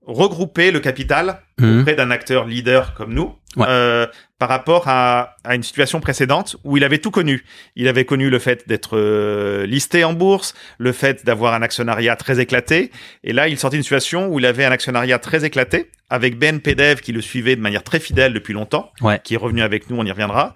[0.06, 1.40] regrouper le capital.
[1.60, 3.66] Auprès d'un acteur leader comme nous Ouais.
[3.68, 4.06] euh,
[4.38, 7.44] par rapport à, à une situation précédente où il avait tout connu.
[7.76, 12.16] Il avait connu le fait d'être euh, listé en bourse, le fait d'avoir un actionnariat
[12.16, 12.90] très éclaté,
[13.24, 16.74] et là il sortait d'une situation où il avait un actionnariat très éclaté avec BNP
[16.74, 19.20] Dev qui le suivait de manière très fidèle depuis longtemps, Ouais.
[19.22, 20.54] qui est revenu avec nous, on y reviendra,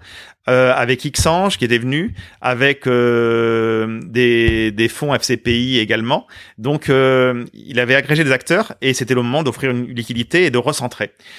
[0.49, 6.25] euh, avec Xange qui était venu, avec des, des fonds FCPI également.
[6.57, 10.57] Donc il avait agrégé des acteurs et c'était le moment d'offrir une liquidité et de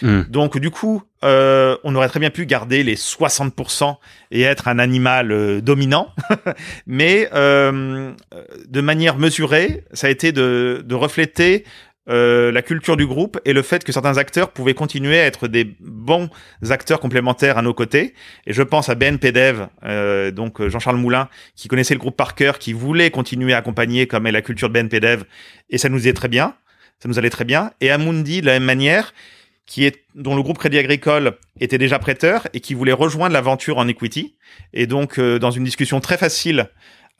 [0.03, 0.27] Mhm.
[0.29, 3.97] Donc du coup, euh, on aurait très bien pu garder les 60%
[4.31, 6.13] et être un animal euh, dominant,
[6.87, 8.13] mais euh,
[8.69, 11.65] de manière mesurée, ça a été de, de refléter
[12.11, 15.47] euh, la culture du groupe et le fait que certains acteurs pouvaient continuer à être
[15.47, 16.31] des bons
[16.71, 18.15] acteurs complémentaires à nos côtés.
[18.47, 22.35] Et je pense à BNP Dev, euh, donc Jean-Charles Moulin, qui connaissait le groupe par
[22.35, 25.25] cœur, qui voulait continuer à accompagner comme est la culture de BNP Dev,
[25.69, 26.55] et ça nous est très bien,
[26.99, 27.73] ça nous allait très bien.
[27.83, 29.13] Et Amundi, de la même manière,
[29.69, 33.79] qui est dont le groupe Crédit Agricole était déjà prêteur et qui voulait rejoindre l'aventure
[33.79, 34.35] en equity.
[34.73, 36.71] Et donc, euh, dans une discussion très facile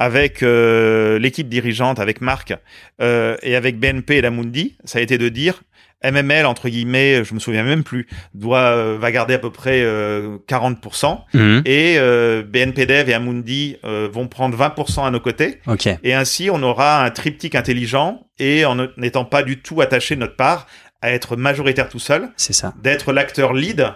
[0.01, 2.55] avec euh, l'équipe dirigeante, avec Marc
[3.03, 5.63] euh, et avec BNP et Amundi, ça a été de dire
[6.05, 9.83] MML entre guillemets, je me souviens même plus, doit euh, va garder à peu près
[9.83, 11.63] euh, 40% Mhm.
[11.67, 15.59] et euh, BNP Dev et Amundi euh, vont prendre 20% à nos côtés.
[15.67, 15.89] Ok.
[16.05, 20.21] Et ainsi, on aura un triptyque intelligent et en n'étant pas du tout attaché de
[20.21, 20.69] notre part
[21.03, 22.75] à être majoritaire tout seul, C'est ça.
[22.83, 23.87] d'être l'acteur lead.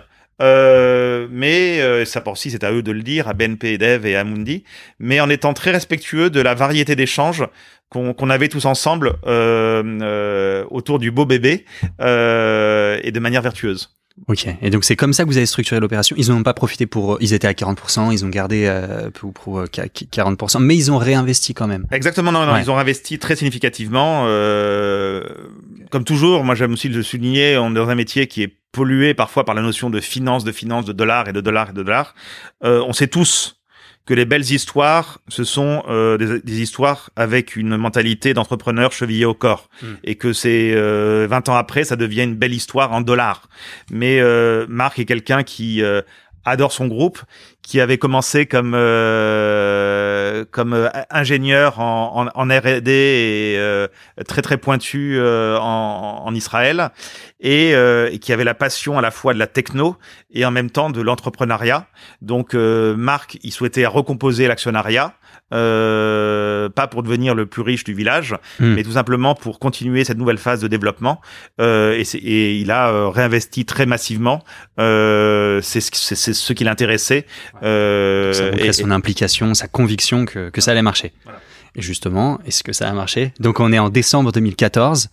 [0.41, 4.17] Euh, mais euh, ça aussi c'est à eux de le dire, à BNP, Dev et
[4.17, 4.65] à Mundi,
[4.99, 7.45] mais en étant très respectueux de la variété d'échanges
[7.91, 11.65] qu'on qu'on avait tous ensemble euh, euh, autour du beau bébé
[12.01, 13.95] euh, et de manière vertueuse.
[14.29, 14.47] Ok.
[14.61, 16.15] Et donc c'est comme ça que vous avez structuré l'opération.
[16.19, 17.17] Ils n'ont pas profité pour.
[17.21, 20.99] Ils étaient à 40%, ils ont gardé euh, pour, pour euh, 40%, mais ils ont
[20.99, 21.87] réinvesti quand même.
[21.91, 22.61] Exactement, non, non, Ouais.
[22.63, 24.25] ils ont investi très significativement.
[24.27, 25.23] Euh,
[25.93, 29.13] comme toujours, moi j'aime aussi le souligner, on est dans un métier qui est pollué
[29.13, 31.83] parfois par la notion de finance, de finance, de dollars et de dollars et de
[31.83, 32.15] dollars.
[32.65, 33.61] Euh, on sait tous
[34.07, 39.27] que les belles histoires, ce sont euh, des, des histoires avec une mentalité d'entrepreneur chevillé
[39.27, 39.69] au corps.
[39.83, 39.87] Mm.
[40.05, 43.49] Et que c'est euh, 20 ans après, ça devient une belle histoire en dollars.
[43.91, 46.01] Mais euh, Marc est quelqu'un qui euh,
[46.45, 47.21] adore son groupe,
[47.63, 53.87] qui avait commencé comme euh, comme euh, ingénieur en, R&D et euh,
[54.27, 56.91] très très pointu euh, en, en Israël
[57.41, 59.97] et, euh, et qui avait la passion à la fois de la techno
[60.33, 61.87] et en même temps de l'entrepreneuriat.
[62.21, 65.15] Donc Marc, il souhaitait recomposer l'actionnariat.
[65.53, 68.75] Euh, pas pour devenir le plus riche du village, Hmm.
[68.75, 71.21] mais tout simplement pour continuer cette nouvelle phase de développement.
[71.61, 74.43] Euh, et, et il a euh, réinvesti très massivement.
[74.79, 77.27] Euh, c'est ce, ce qui l'intéressait.
[77.63, 81.13] Euh, ça montrait et- son implication, sa conviction que, que ça allait marcher.
[81.25, 81.41] Voilà.
[81.75, 83.33] Et justement, est-ce que ça a marché?
[83.41, 85.09] Donc on est en décembre 2014.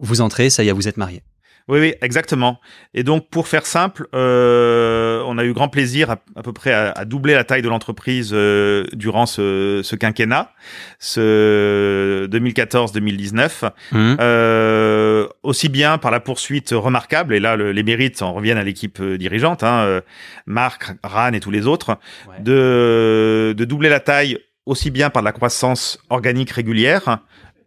[0.00, 1.22] Vous entrez, ça y est, vous êtes marié.
[1.70, 2.60] Oui, oui, exactement.
[2.94, 6.72] Et donc, pour faire simple, euh, on a eu grand plaisir à, à peu près
[6.72, 10.50] à, à doubler la taille de l'entreprise euh, durant ce, ce quinquennat,
[10.98, 13.70] ce 2014-2019.
[13.92, 14.16] Mhm.
[14.20, 18.64] Euh, aussi bien par la poursuite remarquable, et là le- les mérites en reviennent à
[18.64, 20.00] l'équipe euh, dirigeante, hein, euh,
[20.46, 21.90] Marc, Ran et tous les autres,
[22.28, 22.34] Ouais.
[22.40, 27.18] de, de doubler la taille aussi bien par la croissance organique régulière,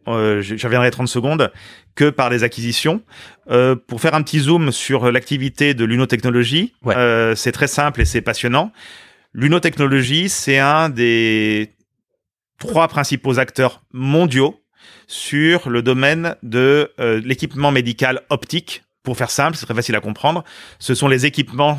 [0.08, 1.52] euh, je je reviendrai 30 secondes,
[1.96, 3.02] que par les acquisitions.
[3.50, 6.96] Euh, pour faire un petit zoom sur l'activité de l'unotechnologie, Ouais.
[6.96, 8.72] euh, c'est très simple et c'est passionnant.
[9.34, 11.74] L'unotechnologie, c'est un des
[12.60, 14.60] trois principaux acteurs mondiaux
[15.08, 18.84] sur le domaine de euh, l'équipement médical optique.
[19.04, 20.44] Pour faire simple, c'est très facile à comprendre.
[20.80, 21.78] Ce sont les équipements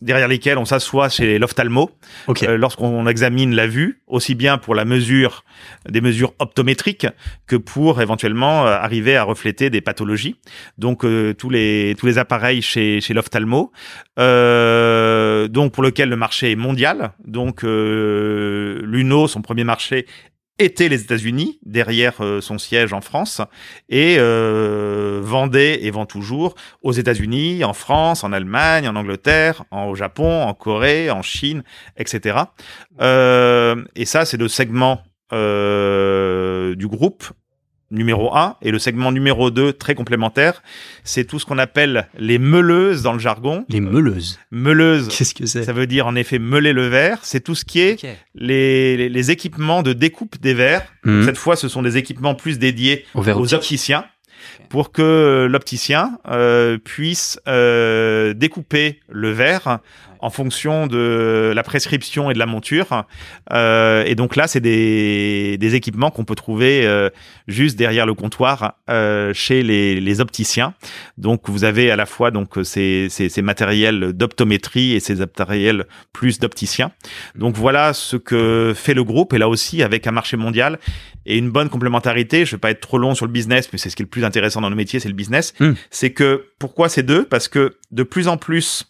[0.00, 1.90] derrière lesquels on s'assoit chez l'ophtalmo
[2.26, 2.42] Ok.
[2.44, 5.44] euh, lorsqu'on examine la vue, aussi bien pour la mesure
[5.88, 7.06] des mesures optométriques
[7.46, 10.36] que pour éventuellement euh, arriver à refléter des pathologies.
[10.78, 13.72] Donc euh, tous les tous les appareils chez chez l'ophtalmo,
[14.18, 17.12] euh, donc pour lequel le marché est mondial.
[17.24, 20.06] Donc euh, l'Uno, son premier marché
[20.58, 23.40] était les États-Unis, derrière euh, son siège en France,
[23.88, 29.94] et euh, vendait et vend toujours aux États-Unis, en France, en Allemagne, en Angleterre, au
[29.94, 31.62] Japon, en Corée, en Chine,
[31.96, 32.38] etc.
[33.00, 37.24] Euh, et ça, c'est le segment du groupe
[37.90, 40.62] numéro 1 et le segment numéro 2 très complémentaire,
[41.04, 43.64] c'est tout ce qu'on appelle les meuleuses dans le jargon.
[43.68, 44.38] Les meuleuses.
[44.50, 45.64] Meuleuses, Qu'est-ce que c'est?
[45.64, 49.08] Ça veut dire en effet meuler le verre, c'est tout ce qui est les, les,
[49.08, 50.86] les équipements de découpe des verres.
[51.04, 51.24] Mhm.
[51.24, 54.04] Cette fois, ce sont des équipements plus dédiés Au verre aux opticiens
[54.68, 59.80] pour que l'opticien euh, puisse euh, découper le verre
[60.20, 63.04] en fonction de la prescription et de la monture.
[63.52, 67.10] Euh, et donc là, c'est des, des équipements qu'on peut trouver euh,
[67.46, 70.74] juste derrière le comptoir euh, chez les, les opticiens.
[71.16, 75.86] Donc vous avez à la fois donc ces, ces, ces matériels d'optométrie et ces matériels
[76.12, 76.92] plus d'opticiens.
[77.34, 79.32] Donc voilà ce que fait le groupe.
[79.32, 80.78] Et là aussi, avec un marché mondial
[81.26, 83.90] et une bonne complémentarité, je vais pas être trop long sur le business, mais c'est
[83.90, 85.54] ce qui est le plus intéressant dans nos métiers, c'est le business.
[85.60, 85.72] Mm.
[85.90, 87.24] C'est que pourquoi ces deux?
[87.24, 88.86] Parce que de plus en plus,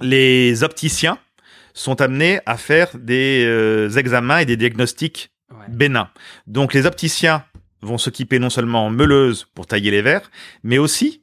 [0.00, 1.18] les opticiens
[1.74, 5.30] sont amenés à faire des euh, examens et des diagnostics
[5.68, 6.10] bénins.
[6.46, 7.44] Donc les opticiens
[7.82, 10.30] vont s'équiper non seulement en meuleuse pour tailler les verres,
[10.62, 11.20] mais aussi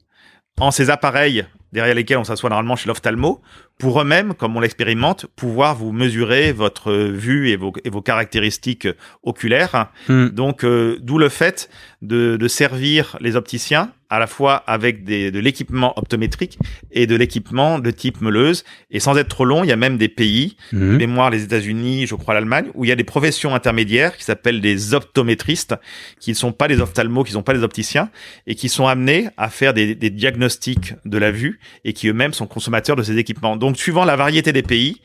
[0.60, 3.41] en ces appareils derrière lesquels on s'assoit normalement chez l'ophtalmo,
[3.80, 8.88] pour eux-mêmes, comme on l'expérimente, pouvoir vous mesurer votre vue et vos, et vos caractéristiques
[9.24, 9.88] oculaires.
[10.08, 10.28] Hmm.
[10.28, 11.70] Donc, euh, d'où le fait
[12.02, 16.58] de, de servir les opticiens à la fois avec des, de l'équipement optométrique
[16.92, 18.63] et de l'équipement de type meuleuse.
[18.89, 20.98] Et sans être trop long, il y a même des pays, Mhm.
[20.98, 24.62] mémoire les États-Unis, je crois l'Allemagne, où il y a des professions intermédiaires qui s'appellent
[24.62, 25.76] des optométristes,
[26.20, 28.10] qui ne sont pas des ophtalmos, qui ne sont pas des opticiens,
[28.48, 32.34] et qui sont amenés à faire des, des diagnostics de la vue et qui eux-mêmes
[32.34, 33.58] sont consommateurs de ces équipements.
[33.58, 35.02] Donc, suivant la variété des pays,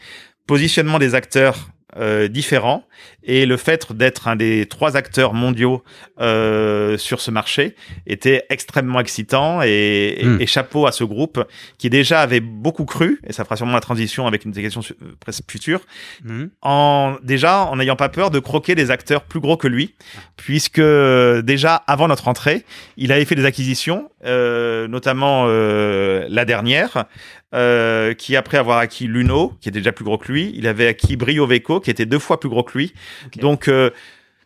[0.46, 2.82] positionnement des acteurs euh, différents
[3.22, 5.84] et le fait d'être un des trois acteurs mondiaux
[6.20, 10.40] euh, sur ce marché était extrêmement excitant et, et- Mm.
[10.40, 11.44] et chapeau à ce groupe
[11.78, 14.80] qui déjà avait beaucoup cru et ça fera sûrement la transition avec une des questions
[14.80, 15.82] euh, presque futures
[16.24, 16.50] Mhm.
[16.62, 19.94] en déjà en n'ayant pas peur de croquer des acteurs plus gros que lui,
[20.36, 22.64] puisque euh, déjà avant notre entrée,
[22.96, 27.04] il avait fait des acquisitions, euh, notamment la dernière,
[27.54, 30.86] euh, qui après avoir acquis Luno, qui était déjà plus gros que lui, il avait
[30.88, 32.92] acquis Brioveco, qui était deux fois plus gros que lui.
[33.40, 33.90] Donc euh,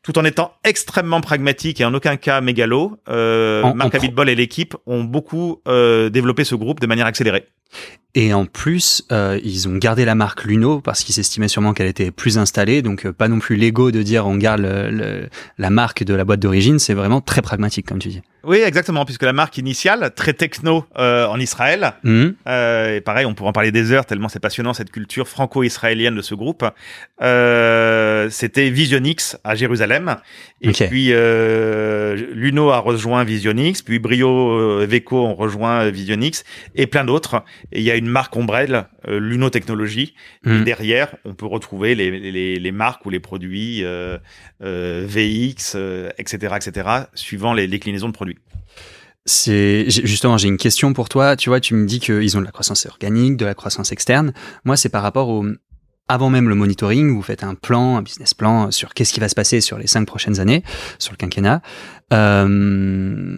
[0.02, 4.34] tout en étant extrêmement pragmatique et en aucun cas mégalo, euh, En- Marc Abitbol et
[4.34, 7.46] l'équipe ont beaucoup euh, développé ce groupe de manière accélérée.
[8.14, 11.86] Et en plus, euh, ils ont gardé la marque Luno parce qu'ils estimaient sûrement qu'elle
[11.88, 12.80] était plus installée.
[12.80, 16.14] Donc, euh, pas non plus l'ego de dire on garde le- le- la marque de
[16.14, 16.78] la boîte d'origine.
[16.78, 18.22] C'est vraiment très pragmatique, comme tu dis.
[18.48, 22.34] Oui, exactement, puisque la marque initiale, très techno euh, en Israël, Mhm.
[22.48, 26.14] Euh, et pareil, on pourrait en parler des heures tellement c'est passionnant cette culture franco-israélienne
[26.16, 26.64] de ce groupe.
[27.20, 30.16] Euh, C'était Visionix à Jérusalem.
[30.62, 30.86] Et Ok.
[30.88, 37.04] puis euh, Luno a rejoint Visionix, puis Brio euh, Veco ont rejoint Visionix et plein
[37.04, 37.44] d'autres.
[37.72, 40.14] Et il y a une marque ombrelle, euh, Luno Technologies.
[40.46, 40.64] Et Mhm.
[40.64, 43.84] derrière, on peut retrouver les, les, les marques ou les produits
[44.60, 48.37] VX, euh, etc., etc., suivant les déclinaisons de produits.
[49.28, 51.36] C'est justement, j'ai une question pour toi.
[51.36, 54.32] Tu vois, tu me dis qu'ils ont de la croissance organique, de la croissance externe.
[54.64, 55.44] Moi, c'est par rapport au
[56.08, 59.28] avant même le monitoring, vous faites un plan, un business plan sur qu'est-ce qui va
[59.28, 60.64] se passer sur les cinq prochaines années,
[60.98, 61.60] sur le quinquennat.
[62.14, 63.36] Euh,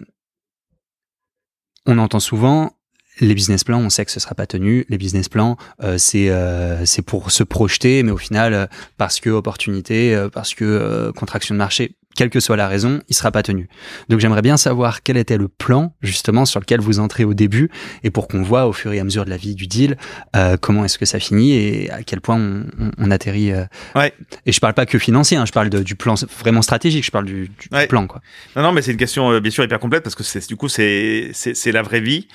[1.85, 2.71] on entend souvent
[3.19, 4.85] les business plans, on sait que ce sera pas tenu.
[4.87, 8.65] Les business plans, euh, c'est euh, c'est pour se projeter, mais au final, euh,
[8.97, 13.01] parce que opportunité, euh, parce que euh, contraction de marché, quelle que soit la raison,
[13.09, 13.67] il sera pas tenu.
[14.09, 17.69] Donc j'aimerais bien savoir quel était le plan justement sur lequel vous entrez au début
[18.03, 19.97] et pour qu'on voit au fur et à mesure de la vie du deal
[20.35, 23.51] euh, comment est-ce que ça finit et à quel point on, on- on atterrit.
[23.51, 23.65] euh.
[23.95, 24.13] Ouais.
[24.45, 27.11] Et je parle pas que financier, hein, je parle de- du plan vraiment stratégique, je
[27.11, 27.87] parle du, du Ouais.
[27.87, 28.21] plan quoi.
[28.55, 30.55] Non, non, mais c'est une question euh, bien sûr hyper complète parce que c'est du
[30.55, 32.27] coup c'est c'est la vraie vie.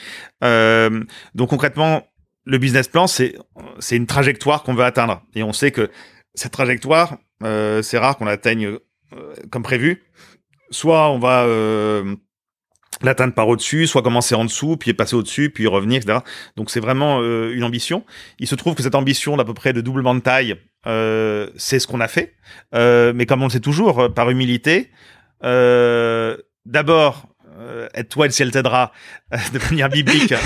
[1.34, 2.06] Donc concrètement,
[2.44, 3.36] le business plan c'est
[3.78, 5.90] c'est une trajectoire qu'on veut atteindre et on sait que
[6.34, 8.78] cette trajectoire c'est rare qu'on l'atteigne euh,
[9.50, 10.02] comme prévu.
[10.70, 12.16] Soit on va euh,
[13.02, 16.20] l'atteindre par au-dessus, soit commencer en dessous, puis passer au-dessus, puis revenir, etc.
[16.56, 18.04] Donc c'est vraiment euh, une ambition.
[18.38, 21.78] Il se trouve que cette ambition d'à peu près de doublement de taille, euh, c'est
[21.78, 22.34] ce qu'on a fait.
[22.74, 24.90] Euh, mais comme on le sait toujours, euh, par humilité,
[25.44, 27.35] euh, d'abord, euh,
[27.94, 28.92] aide-toi, le ciel t'aidera,
[29.32, 30.34] euh, de manière biblique.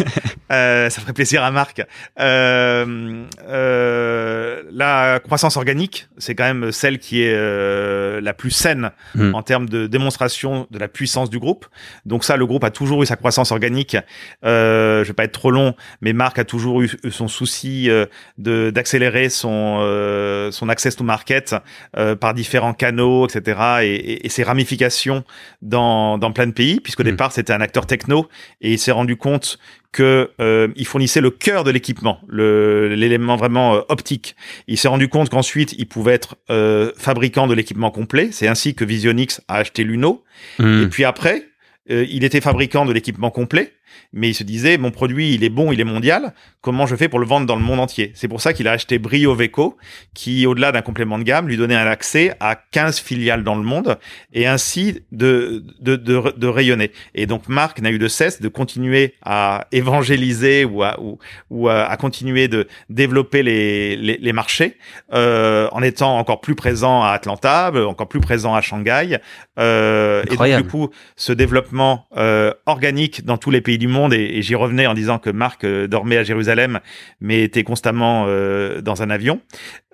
[0.53, 1.81] Euh, ça ferait plaisir à Marc.
[2.19, 8.91] Euh, euh, la croissance organique, c'est quand même celle qui est euh, la plus saine
[9.15, 9.35] Mm.
[9.35, 11.67] en termes de démonstration de la puissance du groupe.
[12.07, 13.97] Donc ça, le groupe a toujours eu sa croissance organique.
[14.45, 18.07] Euh, je vais pas être trop long, mais Marc a toujours eu son souci euh,
[18.39, 21.55] de d'accélérer son euh, son access to market
[21.97, 23.61] euh, par différents canaux, etc.
[23.83, 25.25] Et, et- et ses ramifications
[25.63, 27.13] dans dans plein de pays, puisqu'au Mm.
[27.13, 28.29] départ c'était un acteur techno
[28.61, 29.59] et il s'est rendu compte
[29.93, 34.37] que euh, il fournissait le cœur de l'équipement, l'élément vraiment euh, optique.
[34.69, 38.29] Il s'est rendu compte qu'ensuite il pouvait être euh, fabricant de l'équipement complet.
[38.31, 40.23] C'est ainsi que Visionix a acheté Luno.
[40.59, 40.83] Mm.
[40.83, 41.47] Et puis après,
[41.89, 43.73] il était fabricant de l'équipement complet.
[44.13, 46.35] Mais il se disait mon produit il est bon, il est mondial.
[46.61, 48.13] Comment je fais pour le vendre dans le monde entier?
[48.15, 49.77] C'est pour ça qu'il a acheté Brio Veco,
[50.15, 53.63] qui au-delà d'un complément de gamme lui donnait un accès à 15 filiales dans le
[53.63, 53.99] monde
[54.33, 56.93] et ainsi de de, de, de rayonner.
[57.15, 61.69] Et donc Marc n'a eu de cesse de continuer à évangéliser ou à ou, ou
[61.69, 64.77] à, continuer de développer les les, les marchés
[65.13, 69.19] euh, en étant encore plus présent à Atlanta, encore plus présent à Shanghai.
[69.59, 74.15] Euh, et donc, du coup, ce développement euh, organique dans tous les pays du monde,
[74.15, 76.79] et, j'y revenais en disant que Marc euh, dormait à Jérusalem,
[77.21, 79.41] mais était constamment euh, dans un avion,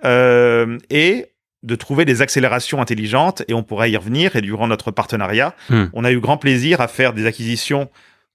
[0.04, 1.26] euh, et
[1.62, 5.84] de trouver des accélérations intelligentes, et on pourrait y revenir, et durant notre partenariat, hmm.
[5.94, 7.88] on a eu grand plaisir à faire des acquisitions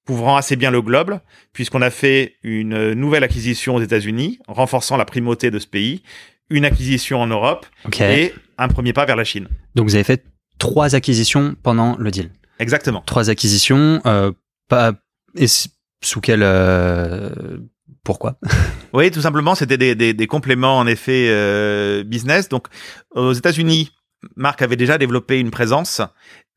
[0.08, 1.20] couvrant assez bien le globe,
[1.54, 6.02] puisqu'on a fait une nouvelle acquisition aux États-Unis, renforçant la primauté de ce pays,
[6.50, 7.68] une acquisition en Europe
[8.00, 9.48] et un premier pas vers la Chine.
[9.76, 10.26] Donc vous avez fait
[10.58, 12.32] trois acquisitions pendant le deal.
[12.62, 13.02] Exactement.
[13.06, 14.32] Trois acquisitions, euh,
[14.70, 14.94] pas
[15.36, 17.58] et sous quel euh,
[18.04, 18.38] pourquoi?
[18.94, 22.50] Oui, tout simplement, c'était des, des, des, compléments en effet euh, business.
[22.50, 22.68] Donc
[23.12, 23.92] aux États-Unis,
[24.36, 26.02] Marc avait déjà développé une présence,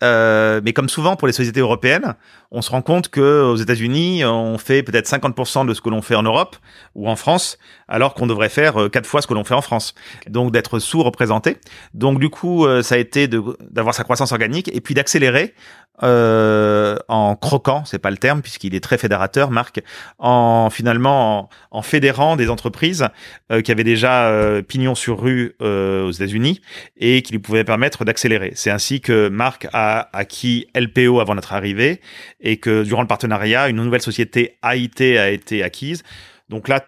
[0.03, 2.15] euh, mais comme souvent pour les sociétés européennes,
[2.51, 6.03] on se rend compte que aux États-Unis, on fait peut-être 50% de ce que l'on
[6.03, 6.57] fait en Europe
[6.95, 7.59] ou en France,
[7.89, 9.95] alors qu'on devrait faire euh, quatre fois ce que l'on fait en France.
[10.29, 11.59] Donc d'être sous-représenté.
[11.95, 15.55] Donc du coup, euh, ça a été d'avoir sa croissance organique et puis d'accélérer
[16.03, 19.81] euh, en croquant, c'est pas le terme puisqu'il est très fédérateur, Marc,
[20.19, 23.07] en finalement en, fédérant des entreprises
[23.53, 26.61] euh, qui avaient déjà euh, pignon sur rue aux États-Unis
[26.97, 28.53] et qui lui pouvaient permettre d'accélérer.
[28.55, 32.01] C'est ainsi que Marc a acquis LPO avant notre arrivée
[32.41, 36.03] et que durant le partenariat, une nouvelle société AIT a été acquise.
[36.49, 36.85] Donc là,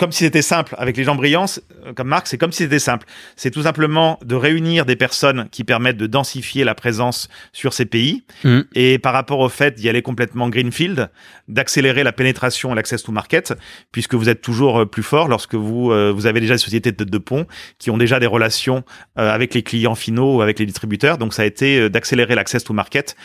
[0.00, 0.74] comme si c'était simple.
[0.78, 1.44] Avec les gens brillants,
[1.84, 3.06] euh, comme Marc, c'est comme si c'était simple.
[3.36, 7.84] C'est tout simplement de réunir des personnes qui permettent de densifier la présence sur ces
[7.84, 8.24] pays.
[8.42, 8.60] Mm.
[8.74, 11.10] Et par rapport au fait d'y aller complètement greenfield,
[11.48, 13.52] d'accélérer la pénétration et l'access to market,
[13.92, 16.92] puisque vous êtes toujours euh, plus fort lorsque vous, euh, vous avez déjà des sociétés
[16.92, 17.46] de tête de pont
[17.78, 18.84] qui ont déjà des relations
[19.16, 21.18] avec les clients finaux ou avec les distributeurs.
[21.18, 23.16] Donc ça a été d'accélérer l'access to market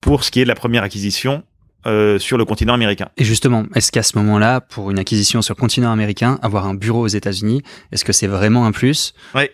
[0.00, 1.42] pour ce qui est de la première acquisition
[1.86, 3.08] euh, sur le continent américain.
[3.16, 6.74] Et justement, est-ce qu'à ce moment-là, pour une acquisition sur le continent américain, avoir un
[6.74, 7.62] bureau aux États-Unis,
[7.92, 9.14] est-ce que c'est vraiment un plus?
[9.34, 9.48] Oui.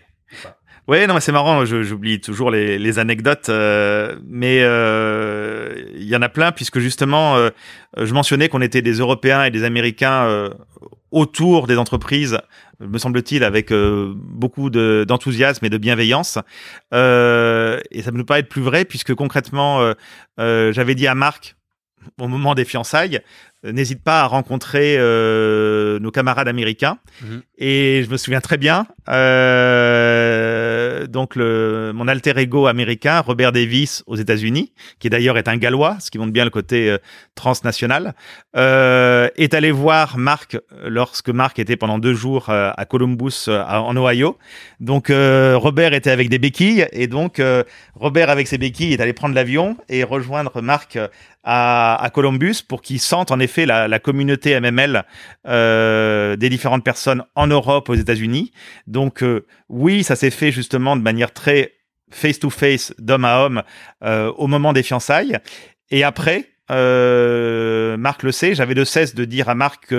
[0.88, 1.64] Oui, non, mais c'est marrant.
[1.64, 7.36] J'oublie toujours les, les anecdotes, euh, mais euh, il y en a plein puisque justement,
[7.36, 7.50] euh,
[7.96, 10.50] je mentionnais qu'on était des Européens et des Américains euh,
[11.12, 12.38] autour des entreprises,
[12.80, 16.38] me semble-t-il, avec beaucoup d'enthousiasme et de bienveillance.
[16.90, 19.92] et ça peut pas être plus vrai puisque concrètement,
[20.38, 21.54] j'avais dit à Marc
[22.20, 23.20] au moment des fiançailles,
[23.64, 26.98] euh, n'hésite pas à rencontrer euh, nos camarades américains.
[27.22, 27.42] Mhm.
[27.58, 34.02] Et je me souviens très bien, euh, donc le, mon alter ego américain, Robert Davis
[34.06, 36.98] aux États-Unis, qui d'ailleurs est un Gallois, ce qui montre bien le côté euh,
[37.36, 38.14] transnational,
[38.54, 44.36] est allé voir Marc lorsque Marc était pendant deux jours à Columbus, en Ohio.
[44.80, 47.40] Donc Robert était avec des béquilles, et donc
[47.94, 50.98] Robert avec ses béquilles est allé prendre l'avion et rejoindre Marc
[51.44, 55.04] à, Columbus pour qu'il sente en effet la, communauté MML
[55.46, 58.52] euh, des différentes personnes en Europe, aux États-Unis.
[58.86, 61.74] Donc euh, oui, ça s'est fait justement de manière très
[62.10, 63.62] face-to-face, d'homme à homme,
[64.04, 65.38] euh, au moment des fiançailles.
[65.90, 69.94] Et après, Marc le sait, j'avais de cesse de dire à Marc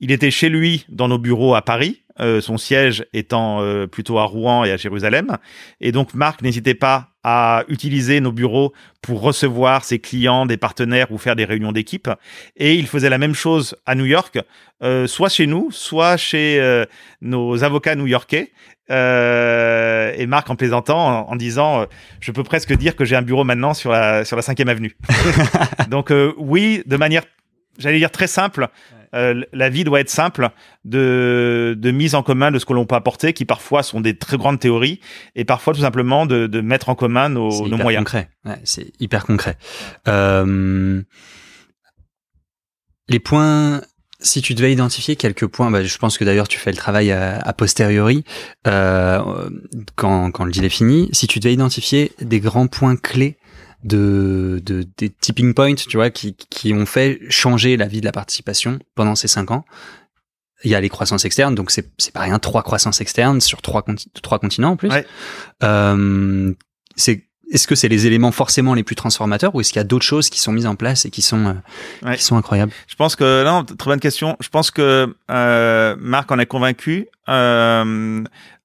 [0.00, 4.18] qu'il était chez lui dans nos bureaux à Paris, euh, son siège étant euh, plutôt
[4.18, 5.36] à Rouen et à Jérusalem.
[5.80, 8.72] Et donc Marc n'hésitait pas à utiliser nos bureaux
[9.02, 12.08] pour recevoir ses clients, des partenaires ou faire des réunions d'équipe.
[12.56, 14.38] Et il faisait la même chose à New York,
[14.82, 16.84] euh, soit chez nous, soit chez
[17.20, 18.52] nos avocats new-yorkais.
[18.88, 21.86] et Marc en plaisantant, en, disant,
[22.20, 24.96] je peux presque dire que j'ai un bureau maintenant sur la sur la cinquième avenue.
[25.88, 27.24] donc oui, de manière,
[27.78, 28.68] j'allais dire très simple.
[29.14, 30.50] Euh, la vie doit être simple
[30.84, 34.16] de, de mise en commun de ce que l'on peut apporter, qui parfois sont des
[34.16, 35.00] très grandes théories,
[35.34, 38.04] et parfois tout simplement de, de mettre en commun nos, nos moyens.
[38.64, 39.56] C'est hyper concret.
[40.08, 41.02] Euh,
[43.08, 43.82] les points
[44.22, 47.10] si tu devais identifier quelques points, bah, je pense que d'ailleurs tu fais le travail
[47.10, 48.24] a, posteriori
[48.66, 49.48] euh,
[49.96, 51.08] quand, quand le deal est fini.
[51.12, 53.38] Si tu devais identifier des grands points clés
[53.84, 58.06] de, de des tipping points, tu vois, qui, qui ont fait changer la vie de
[58.06, 59.64] la participation pendant ces cinq ans.
[60.62, 63.62] Il y a les croissances externes, donc c'est c'est pas rien, trois croissances externes sur
[63.62, 63.84] trois
[64.22, 64.90] trois continents en plus.
[65.62, 66.52] Euh,
[66.96, 69.84] c'est est-ce que c'est les éléments forcément les plus transformateurs ou est-ce qu'il y a
[69.84, 71.56] d'autres choses qui sont mises en place et qui sont
[72.04, 72.72] euh, qui sont incroyables?
[72.86, 74.36] Je pense que non, très bonne question.
[74.40, 77.08] Je pense que euh, Marc en est convaincu.
[77.28, 78.22] Euh,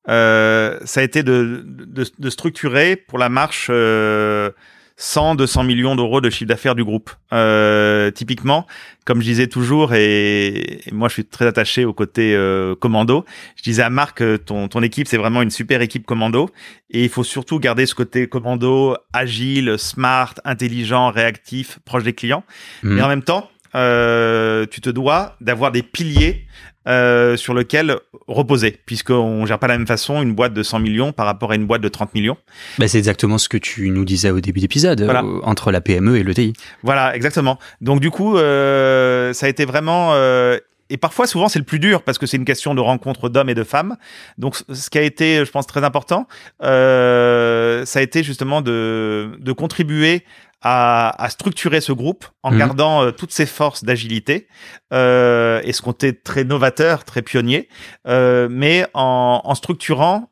[0.07, 4.51] euh, ça a été de, de, de, structurer pour la marche euh,
[4.97, 7.11] 100, 200 millions d'euros de chiffre d'affaires du groupe.
[7.33, 8.65] Euh, typiquement,
[9.05, 13.25] comme je disais toujours, et, moi je suis très attaché au côté euh, commando,
[13.57, 16.49] je disais à Marc, euh, ton, ton équipe c'est vraiment une super équipe commando,
[16.89, 22.43] et il faut surtout garder ce côté commando agile, smart, intelligent, réactif, proche des clients.
[22.83, 26.45] Mais en même temps, euh, tu te dois d'avoir des piliers
[26.88, 30.79] euh, sur lequel reposer, puisqu'on gère pas de la même façon une boîte de 100
[30.79, 32.38] millions par rapport à une boîte de 30 millions.
[32.77, 36.17] Bah, c'est exactement ce que tu nous disais au début d'épisode, euh, entre la PME
[36.17, 36.53] et le TI.
[36.83, 37.59] Voilà, exactement.
[37.81, 40.13] Donc du coup, euh, ça a été vraiment...
[40.13, 40.57] Euh,
[40.89, 43.49] et parfois, souvent, c'est le plus dur parce que c'est une question de rencontre d'hommes
[43.49, 43.97] et de femmes.
[44.38, 46.27] Donc, ce qui a été, je pense, très important,
[46.63, 50.23] euh, ça a été justement de, de contribuer
[50.68, 52.57] à, structurer ce groupe en mhm.
[52.57, 54.47] gardant euh, toutes ses forces d'agilité
[54.93, 57.70] euh, et ce côté très novateur, très pionnier,
[58.07, 60.28] euh, mais en, en structurant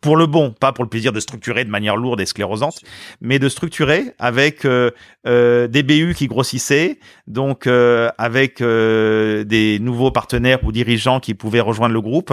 [0.00, 2.80] pour le bon, pas pour le plaisir de structurer de manière lourde et sclérosante,
[3.20, 4.90] mais de structurer avec euh,
[5.26, 11.34] euh des BU qui grossissaient, donc euh, avec euh, des nouveaux partenaires ou dirigeants qui
[11.34, 12.32] pouvaient rejoindre le groupe.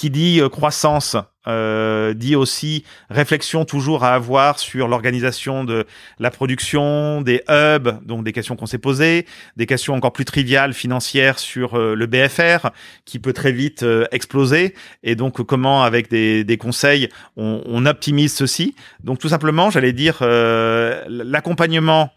[0.00, 1.14] Qui dit croissance
[1.46, 5.84] euh, dit aussi réflexion toujours à avoir sur l'organisation de
[6.18, 9.26] la production, des hubs, donc des questions qu'on s'est posées,
[9.56, 12.70] des questions encore plus triviales financières sur euh, le BFR
[13.04, 17.84] qui peut très vite euh, exploser et donc comment avec des, des conseils on, on,
[17.84, 18.74] optimise ceci.
[19.04, 22.10] Donc tout simplement, j'allais dire l'accompagnement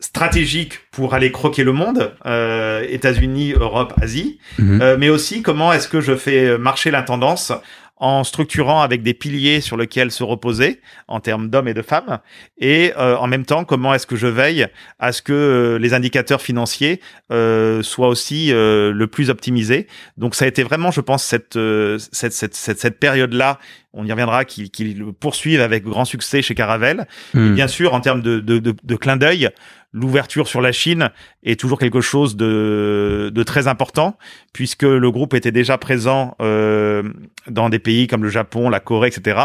[0.00, 4.96] stratégique pour aller croquer le monde, euh, États-Unis, Europe, Asie, mhm.
[4.98, 7.52] mais aussi comment est-ce que je fais marcher la tendance
[7.98, 12.18] en structurant avec des piliers sur lesquels se reposer en termes d'hommes et de femmes,
[12.58, 14.66] et euh, en même temps comment est-ce que je veille
[14.98, 17.00] à ce que euh, les indicateurs financiers
[17.32, 19.86] euh, soient aussi euh, le plus optimisés.
[20.18, 21.58] Donc ça a été vraiment, je pense, cette
[21.98, 23.58] cette cette cette, cette période-là
[23.96, 27.06] on y reviendra, qui, qui le poursuivent avec grand succès chez Caravelle.
[27.34, 27.54] Et hmm.
[27.54, 29.50] bien sûr, en termes de, de, de, de clin d'œil,
[29.92, 31.10] l'ouverture sur la Chine
[31.42, 34.18] est toujours quelque chose de, de très important,
[34.52, 37.02] puisque le groupe était déjà présent euh,
[37.48, 39.40] dans des pays comme le Japon, la Corée, etc.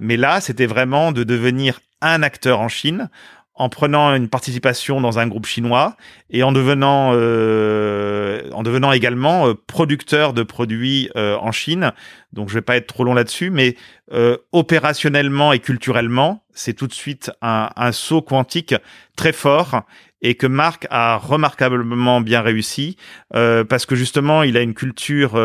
[0.00, 3.10] Mais là, c'était vraiment de devenir un acteur en Chine
[3.54, 5.96] en prenant une participation dans un groupe chinois
[6.30, 11.92] et en devenant euh, en devenant également euh, producteur de produits euh, en Chine.
[12.32, 13.76] Donc je vais pas être trop long là-dessus, mais
[14.12, 18.74] euh, opérationnellement et culturellement, c'est tout de suite un, un saut quantique
[19.16, 19.82] très fort
[20.22, 22.96] et que Marc a remarquablement bien réussi
[23.34, 25.36] euh, parce que justement il a une culture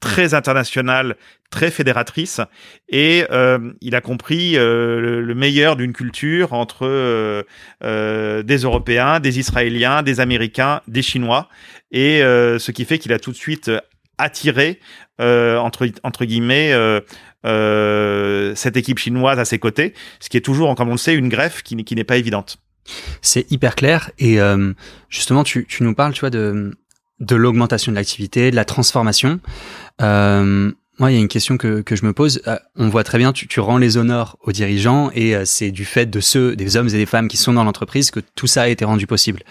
[0.00, 1.16] très internationale,
[1.50, 2.40] très fédératrice,
[2.88, 9.38] et euh, il a compris euh, le, meilleur d'une culture entre euh, des Européens, des
[9.38, 11.48] Israéliens, des Américains, des Chinois,
[11.90, 13.70] et ce qui fait qu'il a tout de suite
[14.18, 14.80] attiré
[15.18, 16.72] entre entre guillemets
[18.54, 21.28] cette équipe chinoise à ses côtés, ce qui est toujours, comme on le sait, une
[21.28, 22.58] greffe qui, qui n'est pas évidente.
[23.22, 24.10] C'est hyper clair.
[24.18, 24.38] Et
[25.08, 26.76] justement tu, tu nous parles tu vois de
[27.20, 29.40] de l'augmentation de l'activité, de la transformation.
[30.02, 32.40] Euh, moi, il y a une question que, que je me pose.
[32.46, 35.70] Euh, on voit très bien, tu, tu rends les honneurs aux dirigeants et euh, c'est
[35.70, 38.46] du fait de ceux, des hommes et des femmes qui sont dans l'entreprise que tout
[38.46, 39.42] ça a été rendu possible.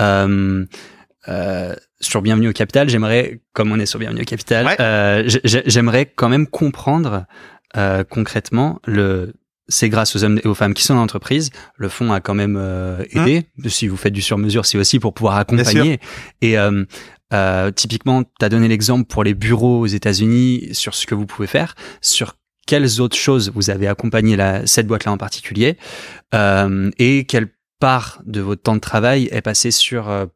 [0.00, 0.64] Euh,
[1.28, 6.06] euh, sur Bienvenue au Capital, j'aimerais, comme on est sur Bienvenue au Capital, euh, j'aimerais
[6.06, 7.26] quand même comprendre
[8.08, 9.34] concrètement le
[9.68, 11.50] c'est grâce aux hommes et aux femmes qui sont dans l'entreprise.
[11.76, 13.46] Le fonds a quand même euh, aidé.
[13.64, 16.00] Hein si vous faites du sur-mesure, c'est aussi pour pouvoir accompagner.
[16.40, 16.84] Et euh,
[17.32, 21.26] euh, typiquement, tu as donné l'exemple pour les bureaux aux États-Unis sur ce que vous
[21.26, 21.74] pouvez faire.
[22.00, 22.34] Sur
[22.68, 25.78] quelles autres choses vous avez accompagné la, cette boîte-là en particulier
[26.34, 27.48] euh, et quelle
[27.80, 30.26] part de votre temps de travail est passée sur euh,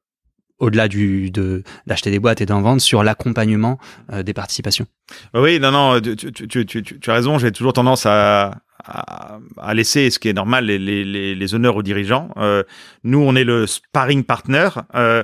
[0.59, 3.78] au-delà du de d'acheter des boîtes et d'en vendre sur l'accompagnement
[4.12, 4.87] euh, des participations?
[5.35, 7.39] Oui, non, non, tu, tu, tu, tu as raison.
[7.39, 11.83] J'ai toujours tendance à, à, laisser, ce qui est normal, les, les, les honneurs aux
[11.83, 12.30] dirigeants.
[12.37, 12.62] Euh,
[13.05, 15.22] nous, on est le sparring partner, euh,